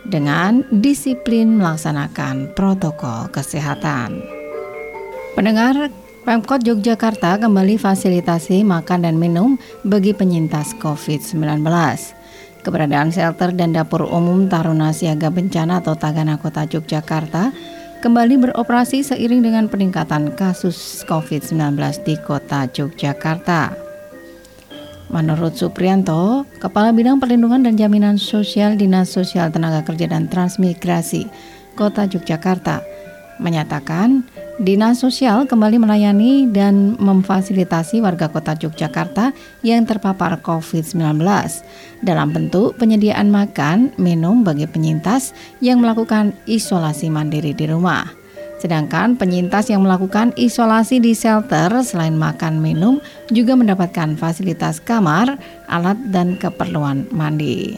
dengan 0.08 0.63
disiplin 0.71 1.60
melaksanakan 1.60 2.56
protokol 2.56 3.28
kesehatan. 3.36 4.24
Pendengar 5.36 5.91
Pemkot 6.26 6.65
Yogyakarta 6.65 7.38
kembali 7.38 7.78
fasilitasi 7.78 8.65
makan 8.65 9.06
dan 9.06 9.21
minum 9.21 9.62
bagi 9.86 10.10
penyintas 10.10 10.74
COVID-19. 10.82 11.62
Keberadaan 12.65 13.13
shelter 13.13 13.54
dan 13.54 13.78
dapur 13.78 14.10
umum 14.10 14.49
Taruna 14.49 14.89
Siaga 14.89 15.30
Bencana 15.30 15.86
atau 15.86 15.93
Tagana 15.93 16.41
Kota 16.41 16.65
Yogyakarta 16.65 17.54
kembali 18.01 18.49
beroperasi 18.49 19.06
seiring 19.06 19.45
dengan 19.45 19.69
peningkatan 19.69 20.34
kasus 20.34 21.06
COVID-19 21.06 21.78
di 22.01 22.17
Kota 22.25 22.65
Yogyakarta. 22.65 23.78
Menurut 25.13 25.54
Suprianto, 25.54 26.49
Kepala 26.58 26.89
Bidang 26.89 27.21
Perlindungan 27.21 27.62
dan 27.62 27.78
Jaminan 27.78 28.17
Sosial 28.17 28.82
Dinas 28.82 29.13
Sosial 29.13 29.54
Tenaga 29.54 29.86
Kerja 29.86 30.10
dan 30.10 30.25
Transmigrasi 30.25 31.30
Kota 31.78 32.10
Yogyakarta, 32.10 32.82
menyatakan 33.38 34.25
Dinas 34.56 35.04
Sosial 35.04 35.52
kembali 35.52 35.84
melayani 35.84 36.48
dan 36.48 36.96
memfasilitasi 36.96 38.00
warga 38.00 38.32
kota 38.32 38.56
Yogyakarta 38.56 39.36
yang 39.68 39.84
terpapar 39.84 40.39
COVID-19 40.39 41.20
dalam 42.00 42.32
bentuk 42.32 42.72
penyediaan 42.80 43.28
makan, 43.28 43.91
minum 44.00 44.48
bagi 44.48 44.63
penyintas 44.63 45.36
yang 45.60 45.84
melakukan 45.84 46.32
isolasi 46.48 47.12
mandiri 47.12 47.52
di 47.52 47.68
rumah. 47.68 48.08
Sedangkan 48.56 49.20
penyintas 49.20 49.68
yang 49.68 49.84
melakukan 49.84 50.32
isolasi 50.39 51.04
di 51.04 51.12
shelter 51.12 51.68
selain 51.84 52.15
makan 52.15 52.63
minum 52.63 53.04
juga 53.36 53.60
mendapatkan 53.60 54.15
fasilitas 54.15 54.80
kamar, 54.80 55.36
alat, 55.68 56.00
dan 56.15 56.39
keperluan 56.39 57.04
mandi. 57.12 57.76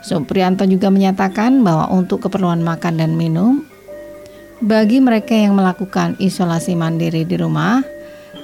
Suprianto 0.00 0.64
juga 0.64 0.88
menyatakan 0.88 1.60
bahwa 1.60 1.92
untuk 1.92 2.24
keperluan 2.24 2.64
makan 2.64 2.96
dan 2.96 3.12
minum 3.12 3.68
bagi 4.62 4.98
mereka 4.98 5.34
yang 5.34 5.54
melakukan 5.54 6.18
isolasi 6.18 6.74
mandiri 6.74 7.22
di 7.22 7.38
rumah, 7.38 7.82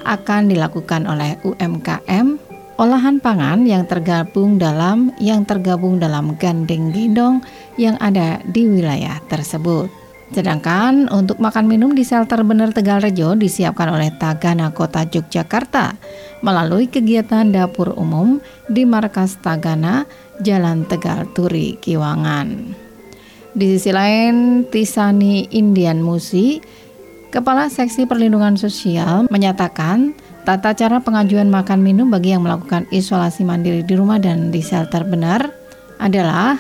akan 0.05 0.53
dilakukan 0.53 1.09
oleh 1.09 1.41
UMKM 1.43 2.37
olahan 2.77 3.23
pangan 3.23 3.63
yang 3.65 3.87
tergabung 3.87 4.59
dalam 4.59 5.15
yang 5.23 5.47
tergabung 5.47 6.03
dalam 6.03 6.35
gandeng 6.37 6.91
gendong 6.91 7.41
yang 7.79 7.95
ada 8.03 8.43
di 8.51 8.67
wilayah 8.67 9.19
tersebut. 9.31 9.89
Sedangkan 10.35 11.07
untuk 11.15 11.39
makan 11.39 11.71
minum 11.71 11.95
di 11.95 12.03
shelter 12.03 12.43
Bener 12.43 12.75
Tegal 12.75 12.99
Rejo 12.99 13.39
disiapkan 13.39 13.93
oleh 13.93 14.11
Tagana 14.19 14.75
Kota 14.75 15.07
Yogyakarta 15.07 15.95
melalui 16.43 16.91
kegiatan 16.91 17.55
dapur 17.55 17.95
umum 17.95 18.43
di 18.67 18.83
markas 18.83 19.39
Tagana 19.39 20.09
Jalan 20.43 20.91
Tegal 20.91 21.31
Turi 21.31 21.79
Kiwangan. 21.79 22.84
Di 23.55 23.79
sisi 23.79 23.95
lain, 23.95 24.67
Tisani 24.67 25.47
Indian 25.55 26.03
Musi, 26.03 26.59
Kepala 27.31 27.71
Seksi 27.71 28.03
Perlindungan 28.03 28.59
Sosial, 28.59 29.31
menyatakan 29.31 30.11
tata 30.43 30.75
cara 30.75 30.99
pengajuan 30.99 31.47
makan 31.47 31.79
minum 31.79 32.11
bagi 32.11 32.35
yang 32.35 32.43
melakukan 32.43 32.91
isolasi 32.91 33.47
mandiri 33.47 33.87
di 33.87 33.95
rumah 33.95 34.19
dan 34.19 34.51
di 34.51 34.59
shelter 34.59 35.07
benar 35.07 35.55
adalah 36.03 36.59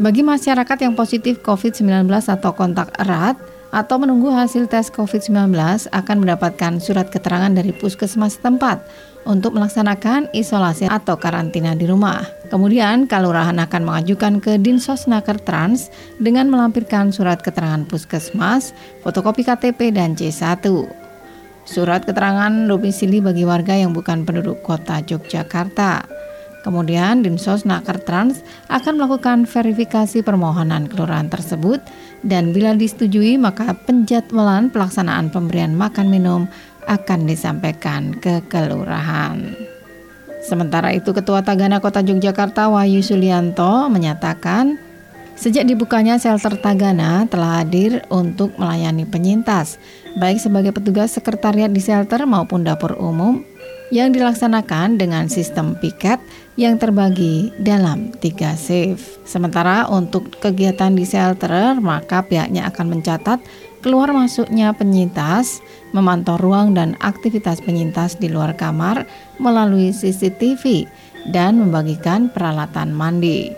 bagi 0.00 0.24
masyarakat 0.24 0.78
yang 0.80 0.96
positif 0.96 1.44
COVID-19 1.44 2.08
atau 2.08 2.56
kontak 2.56 2.96
erat 2.96 3.36
atau 3.68 4.00
menunggu 4.00 4.32
hasil 4.32 4.72
tes 4.72 4.88
COVID-19 4.88 5.52
akan 5.92 6.16
mendapatkan 6.16 6.80
surat 6.80 7.12
keterangan 7.12 7.52
dari 7.52 7.76
puskesmas 7.76 8.40
tempat 8.40 8.80
untuk 9.28 9.54
melaksanakan 9.54 10.30
isolasi 10.34 10.90
atau 10.90 11.18
karantina 11.18 11.72
di 11.76 11.86
rumah. 11.86 12.24
Kemudian, 12.50 13.08
Kalurahan 13.08 13.56
akan 13.56 13.82
mengajukan 13.82 14.42
ke 14.42 14.60
Dinsos 14.60 15.08
Naker 15.08 15.40
Trans 15.40 15.88
dengan 16.20 16.50
melampirkan 16.52 17.14
surat 17.14 17.40
keterangan 17.40 17.86
puskesmas, 17.88 18.76
fotokopi 19.00 19.46
KTP, 19.46 19.94
dan 19.94 20.12
C1. 20.18 20.62
Surat 21.62 22.02
keterangan 22.02 22.50
domisili 22.66 23.22
bagi 23.22 23.46
warga 23.46 23.78
yang 23.78 23.94
bukan 23.94 24.26
penduduk 24.26 24.66
kota 24.66 24.98
Yogyakarta. 24.98 26.22
Kemudian 26.62 27.26
Dinsos 27.26 27.66
Naker 27.66 27.98
Trans 28.06 28.46
akan 28.70 29.02
melakukan 29.02 29.50
verifikasi 29.50 30.22
permohonan 30.22 30.86
kelurahan 30.86 31.26
tersebut 31.26 31.82
dan 32.22 32.54
bila 32.54 32.78
disetujui 32.78 33.34
maka 33.34 33.74
penjadwalan 33.74 34.70
pelaksanaan 34.70 35.34
pemberian 35.34 35.74
makan 35.74 36.06
minum 36.06 36.46
akan 36.86 37.26
disampaikan 37.26 38.14
ke 38.14 38.42
kelurahan. 38.46 39.54
Sementara 40.42 40.90
itu 40.90 41.14
Ketua 41.14 41.42
Tagana 41.46 41.78
Kota 41.78 42.02
Yogyakarta 42.02 42.66
Wahyu 42.66 43.02
Sulianto 43.02 43.86
menyatakan 43.86 44.78
Sejak 45.32 45.64
dibukanya 45.66 46.20
shelter 46.20 46.54
Tagana 46.60 47.26
telah 47.26 47.64
hadir 47.64 48.04
untuk 48.12 48.54
melayani 48.60 49.08
penyintas, 49.08 49.80
baik 50.20 50.38
sebagai 50.38 50.76
petugas 50.76 51.16
sekretariat 51.16 51.72
di 51.72 51.80
shelter 51.80 52.28
maupun 52.28 52.62
dapur 52.62 52.94
umum 53.00 53.42
yang 53.92 54.08
dilaksanakan 54.16 54.96
dengan 54.96 55.28
sistem 55.28 55.76
piket 55.76 56.16
yang 56.56 56.80
terbagi 56.80 57.52
dalam 57.60 58.08
tiga 58.24 58.56
shift. 58.56 59.20
Sementara 59.28 59.84
untuk 59.92 60.32
kegiatan 60.40 60.96
di 60.96 61.04
shelter, 61.04 61.76
maka 61.76 62.24
pihaknya 62.24 62.72
akan 62.72 62.98
mencatat 62.98 63.44
keluar 63.84 64.08
masuknya 64.16 64.72
penyintas, 64.72 65.60
memantau 65.92 66.40
ruang 66.40 66.72
dan 66.72 66.96
aktivitas 67.04 67.60
penyintas 67.60 68.16
di 68.16 68.32
luar 68.32 68.56
kamar 68.56 69.04
melalui 69.36 69.92
CCTV, 69.92 70.88
dan 71.28 71.60
membagikan 71.60 72.32
peralatan 72.32 72.96
mandi. 72.96 73.52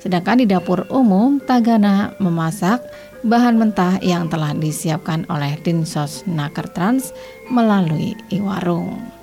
Sedangkan 0.00 0.40
di 0.40 0.48
dapur 0.48 0.88
umum, 0.88 1.40
Tagana 1.44 2.16
memasak 2.20 2.80
bahan 3.24 3.56
mentah 3.56 4.00
yang 4.04 4.28
telah 4.28 4.52
disiapkan 4.56 5.28
oleh 5.32 5.56
Dinsos 5.60 6.24
Nakertrans 6.28 7.12
melalui 7.48 8.12
Iwarung. 8.28 9.13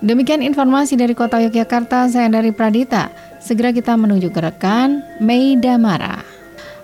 Demikian 0.00 0.40
informasi 0.40 0.96
dari 0.96 1.12
Kota 1.12 1.36
Yogyakarta, 1.44 2.08
saya 2.08 2.32
dari 2.32 2.56
Pradita. 2.56 3.12
Segera 3.36 3.68
kita 3.68 4.00
menuju 4.00 4.32
ke 4.32 4.40
rekan 4.40 5.04
Mei 5.20 5.60
Damara. 5.60 6.24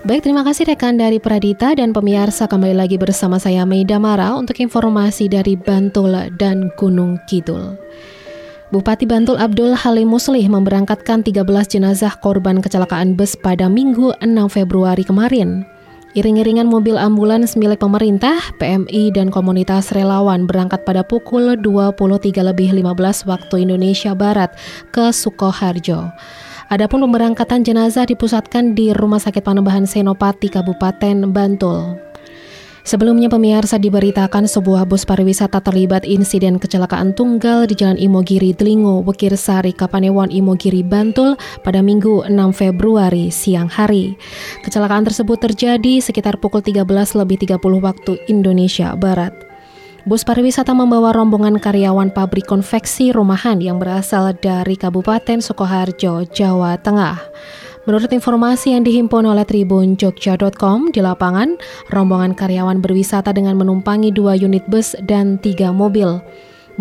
Baik, 0.05 0.29
terima 0.29 0.44
kasih 0.44 0.68
rekan 0.68 1.00
dari 1.00 1.16
Pradita 1.16 1.72
dan 1.72 1.96
pemirsa 1.96 2.44
kembali 2.44 2.76
lagi 2.76 3.00
bersama 3.00 3.40
saya 3.40 3.64
Mei 3.64 3.88
Damara 3.88 4.37
untuk 4.37 4.61
informasi 4.61 5.33
dari 5.33 5.57
Bantul 5.57 6.12
dan 6.37 6.68
Gunung 6.76 7.16
Kidul. 7.24 7.81
Bupati 8.68 9.09
Bantul 9.09 9.40
Abdul 9.40 9.72
Halim 9.72 10.12
Muslih 10.12 10.44
memberangkatkan 10.52 11.24
13 11.24 11.40
jenazah 11.72 12.12
korban 12.20 12.61
kecelakaan 12.61 13.16
bus 13.16 13.33
pada 13.33 13.72
Minggu 13.72 14.12
6 14.20 14.29
Februari 14.52 15.09
kemarin. 15.09 15.64
Iring-iringan 16.16 16.64
mobil 16.64 16.96
ambulans 16.96 17.61
milik 17.61 17.85
pemerintah, 17.85 18.40
PMI, 18.57 19.12
dan 19.12 19.29
komunitas 19.29 19.92
relawan 19.92 20.48
berangkat 20.48 20.81
pada 20.88 21.05
pukul 21.05 21.61
23.15 21.61 22.72
waktu 23.29 23.55
Indonesia 23.61 24.16
Barat 24.16 24.57
ke 24.96 25.12
Sukoharjo. 25.12 26.09
Adapun 26.72 27.05
pemberangkatan 27.05 27.68
jenazah 27.68 28.09
dipusatkan 28.09 28.72
di 28.72 28.96
Rumah 28.96 29.20
Sakit 29.20 29.44
Panembahan 29.44 29.85
Senopati 29.85 30.48
Kabupaten 30.48 31.29
Bantul. 31.37 32.06
Sebelumnya 32.87 33.27
pemirsa 33.27 33.83
diberitakan 33.83 34.46
sebuah 34.46 34.87
bus 34.87 35.03
pariwisata 35.03 35.59
terlibat 35.59 36.07
insiden 36.07 36.62
kecelakaan 36.62 37.18
tunggal 37.18 37.66
di 37.66 37.75
Jalan 37.75 37.99
Imogiri 37.99 38.55
Delingo, 38.55 39.03
Wekir 39.03 39.35
Sari, 39.35 39.75
Kapanewon, 39.75 40.31
Imogiri, 40.31 40.87
Bantul 40.87 41.35
pada 41.66 41.83
Minggu 41.83 42.31
6 42.31 42.31
Februari 42.55 43.35
siang 43.35 43.66
hari. 43.66 44.14
Kecelakaan 44.62 45.03
tersebut 45.03 45.35
terjadi 45.35 45.99
sekitar 45.99 46.38
pukul 46.38 46.62
13 46.62 46.87
lebih 47.18 47.59
30 47.59 47.59
waktu 47.83 48.22
Indonesia 48.31 48.94
Barat. 48.94 49.35
Bus 50.07 50.22
pariwisata 50.22 50.70
membawa 50.70 51.11
rombongan 51.11 51.59
karyawan 51.59 52.14
pabrik 52.14 52.46
konveksi 52.46 53.11
rumahan 53.11 53.59
yang 53.59 53.83
berasal 53.83 54.31
dari 54.38 54.79
Kabupaten 54.79 55.42
Sukoharjo, 55.42 56.22
Jawa 56.31 56.79
Tengah. 56.79 57.18
Menurut 57.87 58.11
informasi 58.11 58.75
yang 58.75 58.83
dihimpun 58.83 59.22
oleh 59.22 59.46
Tribun 59.46 59.94
Jogja.com 59.94 60.90
di 60.90 60.99
lapangan, 60.99 61.55
rombongan 61.94 62.35
karyawan 62.35 62.83
berwisata 62.83 63.31
dengan 63.31 63.55
menumpangi 63.55 64.11
dua 64.11 64.35
unit 64.35 64.66
bus 64.66 64.99
dan 65.07 65.38
tiga 65.38 65.70
mobil. 65.70 66.18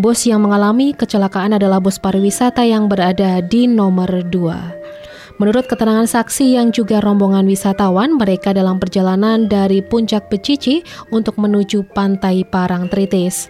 Bus 0.01 0.25
yang 0.25 0.41
mengalami 0.41 0.97
kecelakaan 0.97 1.55
adalah 1.55 1.77
bus 1.77 2.01
pariwisata 2.01 2.65
yang 2.65 2.89
berada 2.89 3.39
di 3.39 3.69
nomor 3.69 4.27
2. 4.27 5.37
Menurut 5.37 5.69
keterangan 5.69 6.09
saksi 6.09 6.57
yang 6.57 6.73
juga 6.73 6.99
rombongan 6.99 7.45
wisatawan, 7.45 8.17
mereka 8.17 8.51
dalam 8.55 8.81
perjalanan 8.81 9.45
dari 9.45 9.85
Puncak 9.85 10.27
Pecici 10.27 10.81
untuk 11.13 11.37
menuju 11.37 11.85
Pantai 11.95 12.43
Parangtritis. 12.47 13.47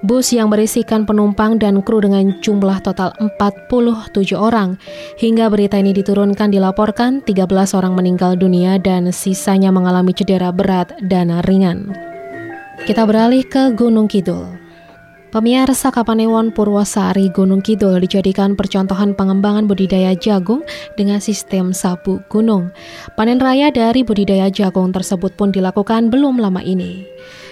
Bus 0.00 0.32
yang 0.32 0.48
berisikan 0.48 1.04
penumpang 1.04 1.60
dan 1.60 1.84
kru 1.84 2.00
dengan 2.00 2.32
jumlah 2.40 2.80
total 2.80 3.12
47 3.20 4.32
orang. 4.32 4.80
Hingga 5.20 5.52
berita 5.52 5.76
ini 5.76 5.92
diturunkan 5.92 6.48
dilaporkan 6.48 7.20
13 7.20 7.76
orang 7.76 7.92
meninggal 7.92 8.32
dunia 8.32 8.80
dan 8.80 9.12
sisanya 9.12 9.68
mengalami 9.68 10.16
cedera 10.16 10.56
berat 10.56 10.96
dan 11.04 11.28
ringan. 11.44 11.92
Kita 12.88 13.04
beralih 13.04 13.44
ke 13.44 13.76
Gunung 13.76 14.08
Kidul. 14.08 14.60
Pemirsa 15.30 15.94
Kapanewon 15.94 16.50
Purwosari 16.50 17.30
Gunung 17.30 17.60
Kidul 17.60 18.00
dijadikan 18.02 18.58
percontohan 18.58 19.14
pengembangan 19.14 19.68
budidaya 19.68 20.16
jagung 20.16 20.64
dengan 20.96 21.20
sistem 21.20 21.70
sabu 21.76 22.18
gunung. 22.32 22.72
Panen 23.14 23.38
raya 23.38 23.70
dari 23.70 24.02
budidaya 24.02 24.50
jagung 24.50 24.90
tersebut 24.90 25.36
pun 25.38 25.52
dilakukan 25.54 26.10
belum 26.10 26.40
lama 26.40 26.64
ini. 26.64 27.06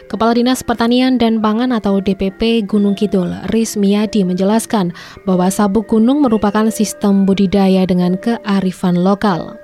Kepala 0.09 0.33
Dinas 0.33 0.65
Pertanian 0.65 1.21
dan 1.21 1.45
Pangan 1.45 1.69
atau 1.69 2.01
DPP 2.01 2.65
Gunung 2.65 2.97
Kidul, 2.97 3.29
Riz 3.53 3.77
Miyadi 3.77 4.25
menjelaskan 4.25 4.97
bahwa 5.29 5.53
sabuk 5.53 5.93
gunung 5.93 6.25
merupakan 6.25 6.65
sistem 6.73 7.29
budidaya 7.29 7.85
dengan 7.85 8.17
kearifan 8.17 8.97
lokal. 9.05 9.61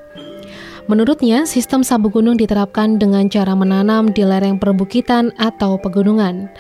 Menurutnya, 0.85 1.49
sistem 1.49 1.81
sabuk 1.81 2.21
gunung 2.21 2.37
diterapkan 2.37 3.01
dengan 3.01 3.25
cara 3.33 3.57
menanam 3.57 4.13
di 4.13 4.21
lereng 4.21 4.61
perbukitan 4.61 5.33
atau 5.41 5.81
pegunungan. 5.81 6.53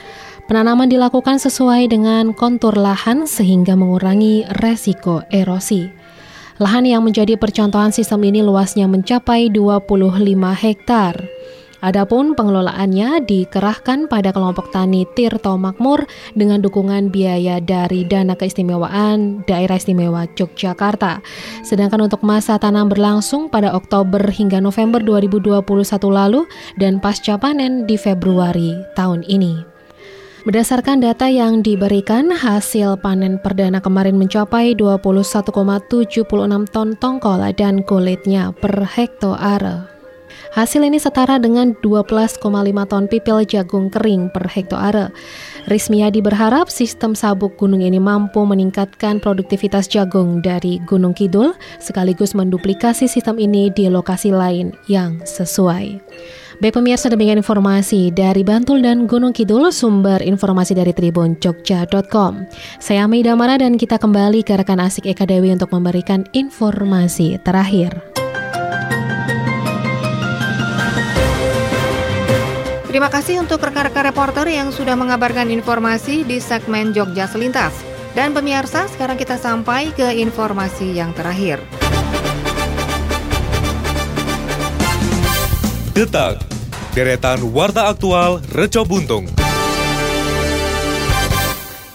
Penanaman 0.49 0.89
dilakukan 0.89 1.37
sesuai 1.37 1.93
dengan 1.93 2.33
kontur 2.33 2.81
lahan 2.81 3.29
sehingga 3.29 3.77
mengurangi 3.77 4.49
resiko 4.65 5.21
erosi. 5.29 5.93
Lahan 6.57 6.89
yang 6.89 7.05
menjadi 7.05 7.37
percontohan 7.37 7.93
sistem 7.93 8.25
ini 8.25 8.41
luasnya 8.41 8.89
mencapai 8.89 9.53
25 9.53 9.93
hektar. 10.57 11.21
Adapun 11.85 12.33
pengelolaannya 12.33 13.29
dikerahkan 13.29 14.09
pada 14.09 14.33
kelompok 14.33 14.73
tani 14.73 15.05
Tirto 15.13 15.53
Makmur 15.61 16.09
dengan 16.33 16.65
dukungan 16.65 17.13
biaya 17.13 17.61
dari 17.61 18.09
Dana 18.09 18.33
Keistimewaan 18.33 19.45
Daerah 19.45 19.77
Istimewa 19.77 20.25
Yogyakarta. 20.33 21.21
Sedangkan 21.61 22.09
untuk 22.09 22.25
masa 22.25 22.57
tanam 22.57 22.89
berlangsung 22.89 23.53
pada 23.53 23.77
Oktober 23.77 24.25
hingga 24.33 24.65
November 24.65 25.05
2021 25.05 25.61
lalu 26.09 26.49
dan 26.81 27.05
pasca 27.05 27.37
panen 27.37 27.85
di 27.85 28.01
Februari 28.01 28.73
tahun 28.97 29.21
ini. 29.29 29.77
Berdasarkan 30.49 31.05
data 31.05 31.29
yang 31.29 31.61
diberikan, 31.61 32.33
hasil 32.33 33.01
panen 33.05 33.37
perdana 33.41 33.85
kemarin 33.85 34.17
mencapai 34.17 34.73
21,76 34.73 36.25
ton 36.73 36.97
tongkol 36.97 37.45
dan 37.53 37.85
kulitnya 37.85 38.57
per 38.57 38.89
hektare. 38.89 39.94
Hasil 40.55 40.87
ini 40.87 41.03
setara 41.03 41.43
dengan 41.43 41.75
12,5 41.83 42.39
ton 42.87 43.05
pipil 43.11 43.43
jagung 43.43 43.91
kering 43.91 44.31
per 44.31 44.47
hektare. 44.47 45.11
Rismiadi 45.67 46.23
berharap 46.23 46.71
sistem 46.71 47.19
sabuk 47.19 47.59
gunung 47.59 47.83
ini 47.83 47.99
mampu 47.99 48.47
meningkatkan 48.47 49.19
produktivitas 49.19 49.91
jagung 49.91 50.39
dari 50.39 50.79
Gunung 50.87 51.11
Kidul 51.11 51.59
sekaligus 51.83 52.39
menduplikasi 52.39 53.11
sistem 53.11 53.43
ini 53.43 53.67
di 53.75 53.91
lokasi 53.91 54.31
lain 54.31 54.71
yang 54.87 55.19
sesuai. 55.27 55.99
Baik 56.63 56.79
pemirsa 56.79 57.11
demikian 57.11 57.43
informasi 57.43 58.15
dari 58.15 58.47
Bantul 58.47 58.79
dan 58.79 59.11
Gunung 59.11 59.35
Kidul 59.35 59.75
sumber 59.75 60.23
informasi 60.23 60.79
dari 60.79 60.95
Tribun 60.95 61.35
Jogja.com. 61.43 62.47
Saya 62.79 63.11
Ameida 63.11 63.35
Mara 63.35 63.59
dan 63.59 63.75
kita 63.75 63.99
kembali 63.99 64.47
ke 64.47 64.55
rekan 64.55 64.79
asik 64.79 65.03
Eka 65.03 65.27
Dewi 65.27 65.51
untuk 65.51 65.75
memberikan 65.75 66.23
informasi 66.31 67.43
terakhir. 67.43 68.15
Terima 72.95 73.11
kasih 73.11 73.43
untuk 73.43 73.59
rekan-rekan 73.59 74.15
reporter 74.15 74.47
yang 74.47 74.71
sudah 74.71 74.95
mengabarkan 74.95 75.51
informasi 75.51 76.23
di 76.23 76.39
segmen 76.39 76.95
Jogja 76.95 77.27
Selintas. 77.27 77.75
Dan 78.15 78.31
pemirsa, 78.31 78.87
sekarang 78.87 79.19
kita 79.19 79.35
sampai 79.35 79.91
ke 79.91 80.15
informasi 80.15 80.95
yang 80.95 81.11
terakhir. 81.11 81.59
Detak, 85.91 86.39
deretan 86.95 87.43
warta 87.51 87.91
aktual 87.91 88.39
Reco 88.55 88.87
Buntung. 88.87 89.27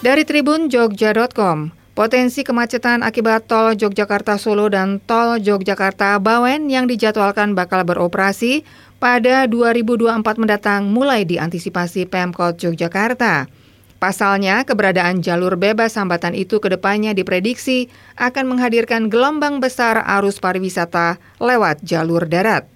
Dari 0.04 0.28
Tribun 0.28 0.68
Jogja.com, 0.68 1.80
Potensi 1.90 2.46
kemacetan 2.46 3.04
akibat 3.04 3.44
tol 3.44 3.76
Yogyakarta 3.76 4.40
Solo 4.40 4.72
dan 4.72 5.04
tol 5.04 5.36
Yogyakarta 5.36 6.16
Bawen 6.16 6.72
yang 6.72 6.88
dijadwalkan 6.88 7.52
bakal 7.52 7.84
beroperasi 7.84 8.64
pada 9.00 9.48
2024 9.48 10.36
mendatang 10.36 10.92
mulai 10.92 11.24
diantisipasi 11.24 12.04
Pemkot 12.04 12.60
Yogyakarta. 12.60 13.48
Pasalnya, 13.96 14.64
keberadaan 14.64 15.24
jalur 15.24 15.56
bebas 15.56 15.96
hambatan 15.96 16.36
itu 16.36 16.60
ke 16.60 16.68
depannya 16.72 17.16
diprediksi 17.16 17.88
akan 18.16 18.52
menghadirkan 18.56 19.08
gelombang 19.08 19.60
besar 19.60 20.04
arus 20.20 20.40
pariwisata 20.40 21.16
lewat 21.40 21.80
jalur 21.84 22.28
darat. 22.28 22.68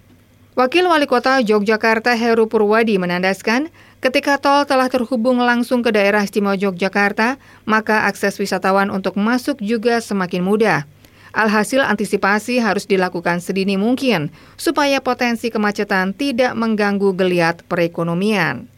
Wakil 0.57 0.89
Wali 0.89 1.05
Kota 1.05 1.41
Yogyakarta 1.41 2.13
Heru 2.17 2.49
Purwadi 2.49 2.97
menandaskan, 2.97 3.69
ketika 4.01 4.37
tol 4.41 4.65
telah 4.65 4.89
terhubung 4.89 5.41
langsung 5.41 5.85
ke 5.85 5.93
daerah 5.93 6.25
istimewa 6.25 6.57
Yogyakarta, 6.57 7.37
maka 7.69 8.05
akses 8.09 8.37
wisatawan 8.41 8.89
untuk 8.89 9.17
masuk 9.17 9.61
juga 9.61 10.01
semakin 10.01 10.41
mudah. 10.41 10.87
Alhasil 11.35 11.83
antisipasi 11.83 12.63
harus 12.63 12.87
dilakukan 12.87 13.43
sedini 13.43 13.75
mungkin 13.75 14.31
supaya 14.55 15.03
potensi 15.03 15.51
kemacetan 15.51 16.15
tidak 16.15 16.55
mengganggu 16.55 17.11
geliat 17.11 17.59
perekonomian. 17.67 18.71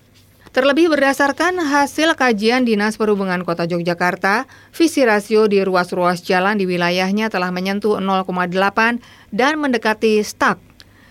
Terlebih 0.58 0.90
berdasarkan 0.90 1.62
hasil 1.62 2.18
kajian 2.18 2.66
Dinas 2.66 2.98
Perhubungan 2.98 3.46
Kota 3.46 3.70
Yogyakarta, 3.70 4.50
visi 4.74 5.06
rasio 5.06 5.46
di 5.46 5.62
ruas-ruas 5.62 6.26
jalan 6.26 6.58
di 6.58 6.66
wilayahnya 6.66 7.30
telah 7.30 7.54
menyentuh 7.54 8.02
0,8 8.02 8.98
dan 9.30 9.54
mendekati 9.62 10.18
stuck. 10.26 10.58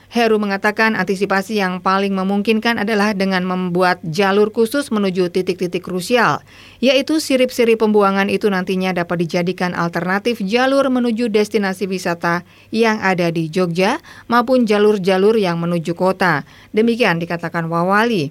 Heru 0.06 0.38
mengatakan 0.38 0.94
antisipasi 0.94 1.58
yang 1.58 1.82
paling 1.82 2.14
memungkinkan 2.14 2.78
adalah 2.78 3.10
dengan 3.10 3.42
membuat 3.42 3.98
jalur 4.06 4.54
khusus 4.54 4.94
menuju 4.94 5.34
titik-titik 5.34 5.82
krusial, 5.82 6.46
yaitu 6.78 7.18
sirip-sirip 7.18 7.82
pembuangan 7.82 8.30
itu 8.30 8.46
nantinya 8.46 8.94
dapat 8.94 9.26
dijadikan 9.26 9.74
alternatif 9.74 10.38
jalur 10.38 10.86
menuju 10.86 11.26
destinasi 11.26 11.90
wisata 11.90 12.46
yang 12.70 13.02
ada 13.02 13.34
di 13.34 13.50
Jogja 13.50 13.98
maupun 14.30 14.62
jalur-jalur 14.62 15.34
yang 15.34 15.58
menuju 15.58 15.98
kota. 15.98 16.46
Demikian 16.70 17.18
dikatakan 17.18 17.66
Wawali. 17.66 18.30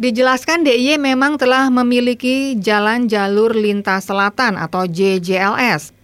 Dijelaskan 0.00 0.64
DIY 0.64 0.96
memang 0.96 1.36
telah 1.36 1.68
memiliki 1.68 2.56
jalan 2.56 3.04
jalur 3.04 3.52
lintas 3.52 4.08
selatan 4.08 4.56
atau 4.56 4.88
JJLS. 4.88 5.99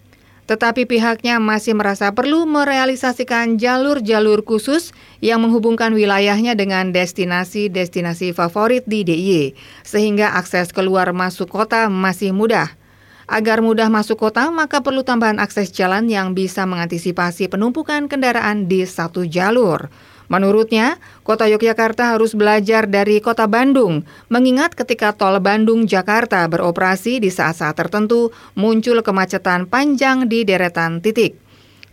Tetapi 0.46 0.86
pihaknya 0.86 1.42
masih 1.42 1.74
merasa 1.74 2.14
perlu 2.14 2.46
merealisasikan 2.46 3.58
jalur-jalur 3.58 4.46
khusus 4.46 4.94
yang 5.18 5.42
menghubungkan 5.42 5.90
wilayahnya 5.90 6.54
dengan 6.54 6.94
destinasi-destinasi 6.94 8.30
favorit 8.30 8.86
di 8.86 9.02
DIY, 9.02 9.58
sehingga 9.82 10.38
akses 10.38 10.70
keluar 10.70 11.10
masuk 11.10 11.50
kota 11.50 11.90
masih 11.90 12.30
mudah. 12.30 12.78
Agar 13.26 13.58
mudah 13.58 13.90
masuk 13.90 14.22
kota, 14.22 14.54
maka 14.54 14.86
perlu 14.86 15.02
tambahan 15.02 15.42
akses 15.42 15.74
jalan 15.74 16.06
yang 16.06 16.30
bisa 16.30 16.62
mengantisipasi 16.62 17.50
penumpukan 17.50 18.06
kendaraan 18.06 18.70
di 18.70 18.86
satu 18.86 19.26
jalur. 19.26 19.90
Menurutnya, 20.26 20.98
Kota 21.22 21.46
Yogyakarta 21.46 22.14
harus 22.14 22.34
belajar 22.34 22.90
dari 22.90 23.22
Kota 23.22 23.46
Bandung, 23.46 24.02
mengingat 24.26 24.74
ketika 24.74 25.14
tol 25.14 25.38
Bandung-Jakarta 25.38 26.46
beroperasi 26.50 27.22
di 27.22 27.30
saat-saat 27.30 27.78
tertentu 27.78 28.34
muncul 28.58 28.98
kemacetan 29.06 29.70
panjang 29.70 30.26
di 30.26 30.42
deretan 30.42 30.98
titik. 30.98 31.38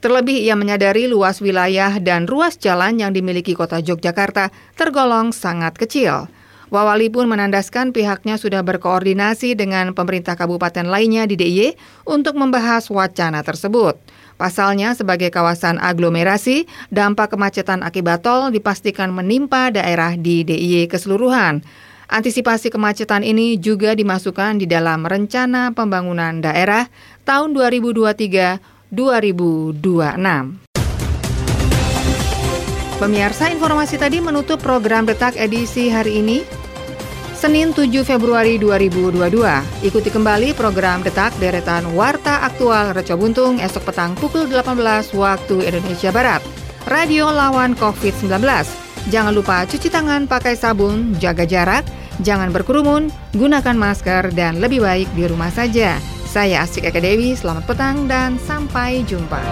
Terlebih 0.03 0.43
ia 0.43 0.59
menyadari 0.59 1.07
luas 1.07 1.39
wilayah 1.39 1.95
dan 2.01 2.27
ruas 2.27 2.59
jalan 2.59 2.99
yang 2.99 3.15
dimiliki 3.15 3.55
Kota 3.55 3.79
Yogyakarta 3.79 4.51
tergolong 4.75 5.31
sangat 5.31 5.79
kecil. 5.79 6.27
Wawali 6.73 7.13
pun 7.13 7.29
menandaskan 7.29 7.93
pihaknya 7.93 8.41
sudah 8.41 8.65
berkoordinasi 8.65 9.53
dengan 9.53 9.93
pemerintah 9.93 10.33
kabupaten 10.33 10.89
lainnya 10.89 11.29
di 11.29 11.37
DIY 11.37 11.77
untuk 12.09 12.33
membahas 12.33 12.89
wacana 12.89 13.45
tersebut. 13.45 13.93
Pasalnya, 14.35 14.97
sebagai 14.97 15.29
kawasan 15.29 15.77
aglomerasi, 15.77 16.65
dampak 16.89 17.37
kemacetan 17.37 17.85
akibat 17.85 18.25
tol 18.25 18.49
dipastikan 18.49 19.13
menimpa 19.13 19.69
daerah 19.69 20.17
di 20.17 20.41
DIY 20.43 20.89
keseluruhan. 20.89 21.61
Antisipasi 22.13 22.69
kemacetan 22.69 23.25
ini 23.25 23.57
juga 23.57 23.97
dimasukkan 23.97 24.61
di 24.61 24.69
dalam 24.69 25.07
rencana 25.07 25.73
pembangunan 25.73 26.43
daerah 26.43 26.85
tahun 27.25 27.57
2023-2026. 28.93 30.63
Pemirsa, 33.01 33.49
informasi 33.49 33.97
tadi 33.97 34.21
menutup 34.21 34.61
program 34.61 35.03
Detak 35.09 35.35
edisi 35.35 35.89
hari 35.89 36.21
ini. 36.21 36.62
Senin 37.43 37.75
7 37.75 38.07
Februari 38.07 38.55
2022. 38.55 39.19
Ikuti 39.83 40.07
kembali 40.07 40.55
program 40.55 41.03
Detak 41.03 41.35
Deretan 41.43 41.91
Warta 41.91 42.39
Aktual 42.39 42.95
Reco 42.95 43.19
Buntung 43.19 43.59
esok 43.59 43.91
petang 43.91 44.15
pukul 44.15 44.47
18 44.47 45.11
waktu 45.11 45.67
Indonesia 45.67 46.07
Barat. 46.15 46.39
Radio 46.87 47.27
lawan 47.27 47.75
COVID-19. 47.75 48.39
Jangan 49.11 49.35
lupa 49.35 49.67
cuci 49.67 49.91
tangan 49.91 50.23
pakai 50.23 50.55
sabun, 50.55 51.19
jaga 51.19 51.43
jarak, 51.43 51.83
jangan 52.23 52.47
berkerumun, 52.55 53.11
gunakan 53.35 53.75
masker, 53.75 54.31
dan 54.31 54.63
lebih 54.63 54.79
baik 54.79 55.11
di 55.11 55.27
rumah 55.27 55.51
saja. 55.51 55.99
Saya 56.23 56.63
Asik 56.63 56.87
Eka 56.87 57.03
Dewi, 57.03 57.35
selamat 57.35 57.67
petang 57.67 58.07
dan 58.07 58.39
sampai 58.39 59.03
jumpa. 59.03 59.43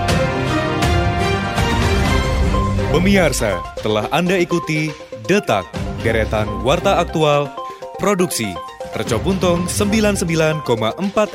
Pemirsa, 2.96 3.60
telah 3.84 4.08
Anda 4.16 4.40
ikuti 4.40 4.88
Detak, 5.28 5.68
Deretan 6.08 6.48
Warta 6.64 6.96
Aktual 7.04 7.61
Produksi 8.02 8.50
Reco 8.98 9.22
Buntung 9.22 9.70
99,4 9.70 10.66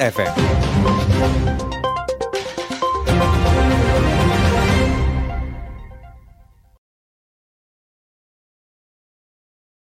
FM 0.02 0.65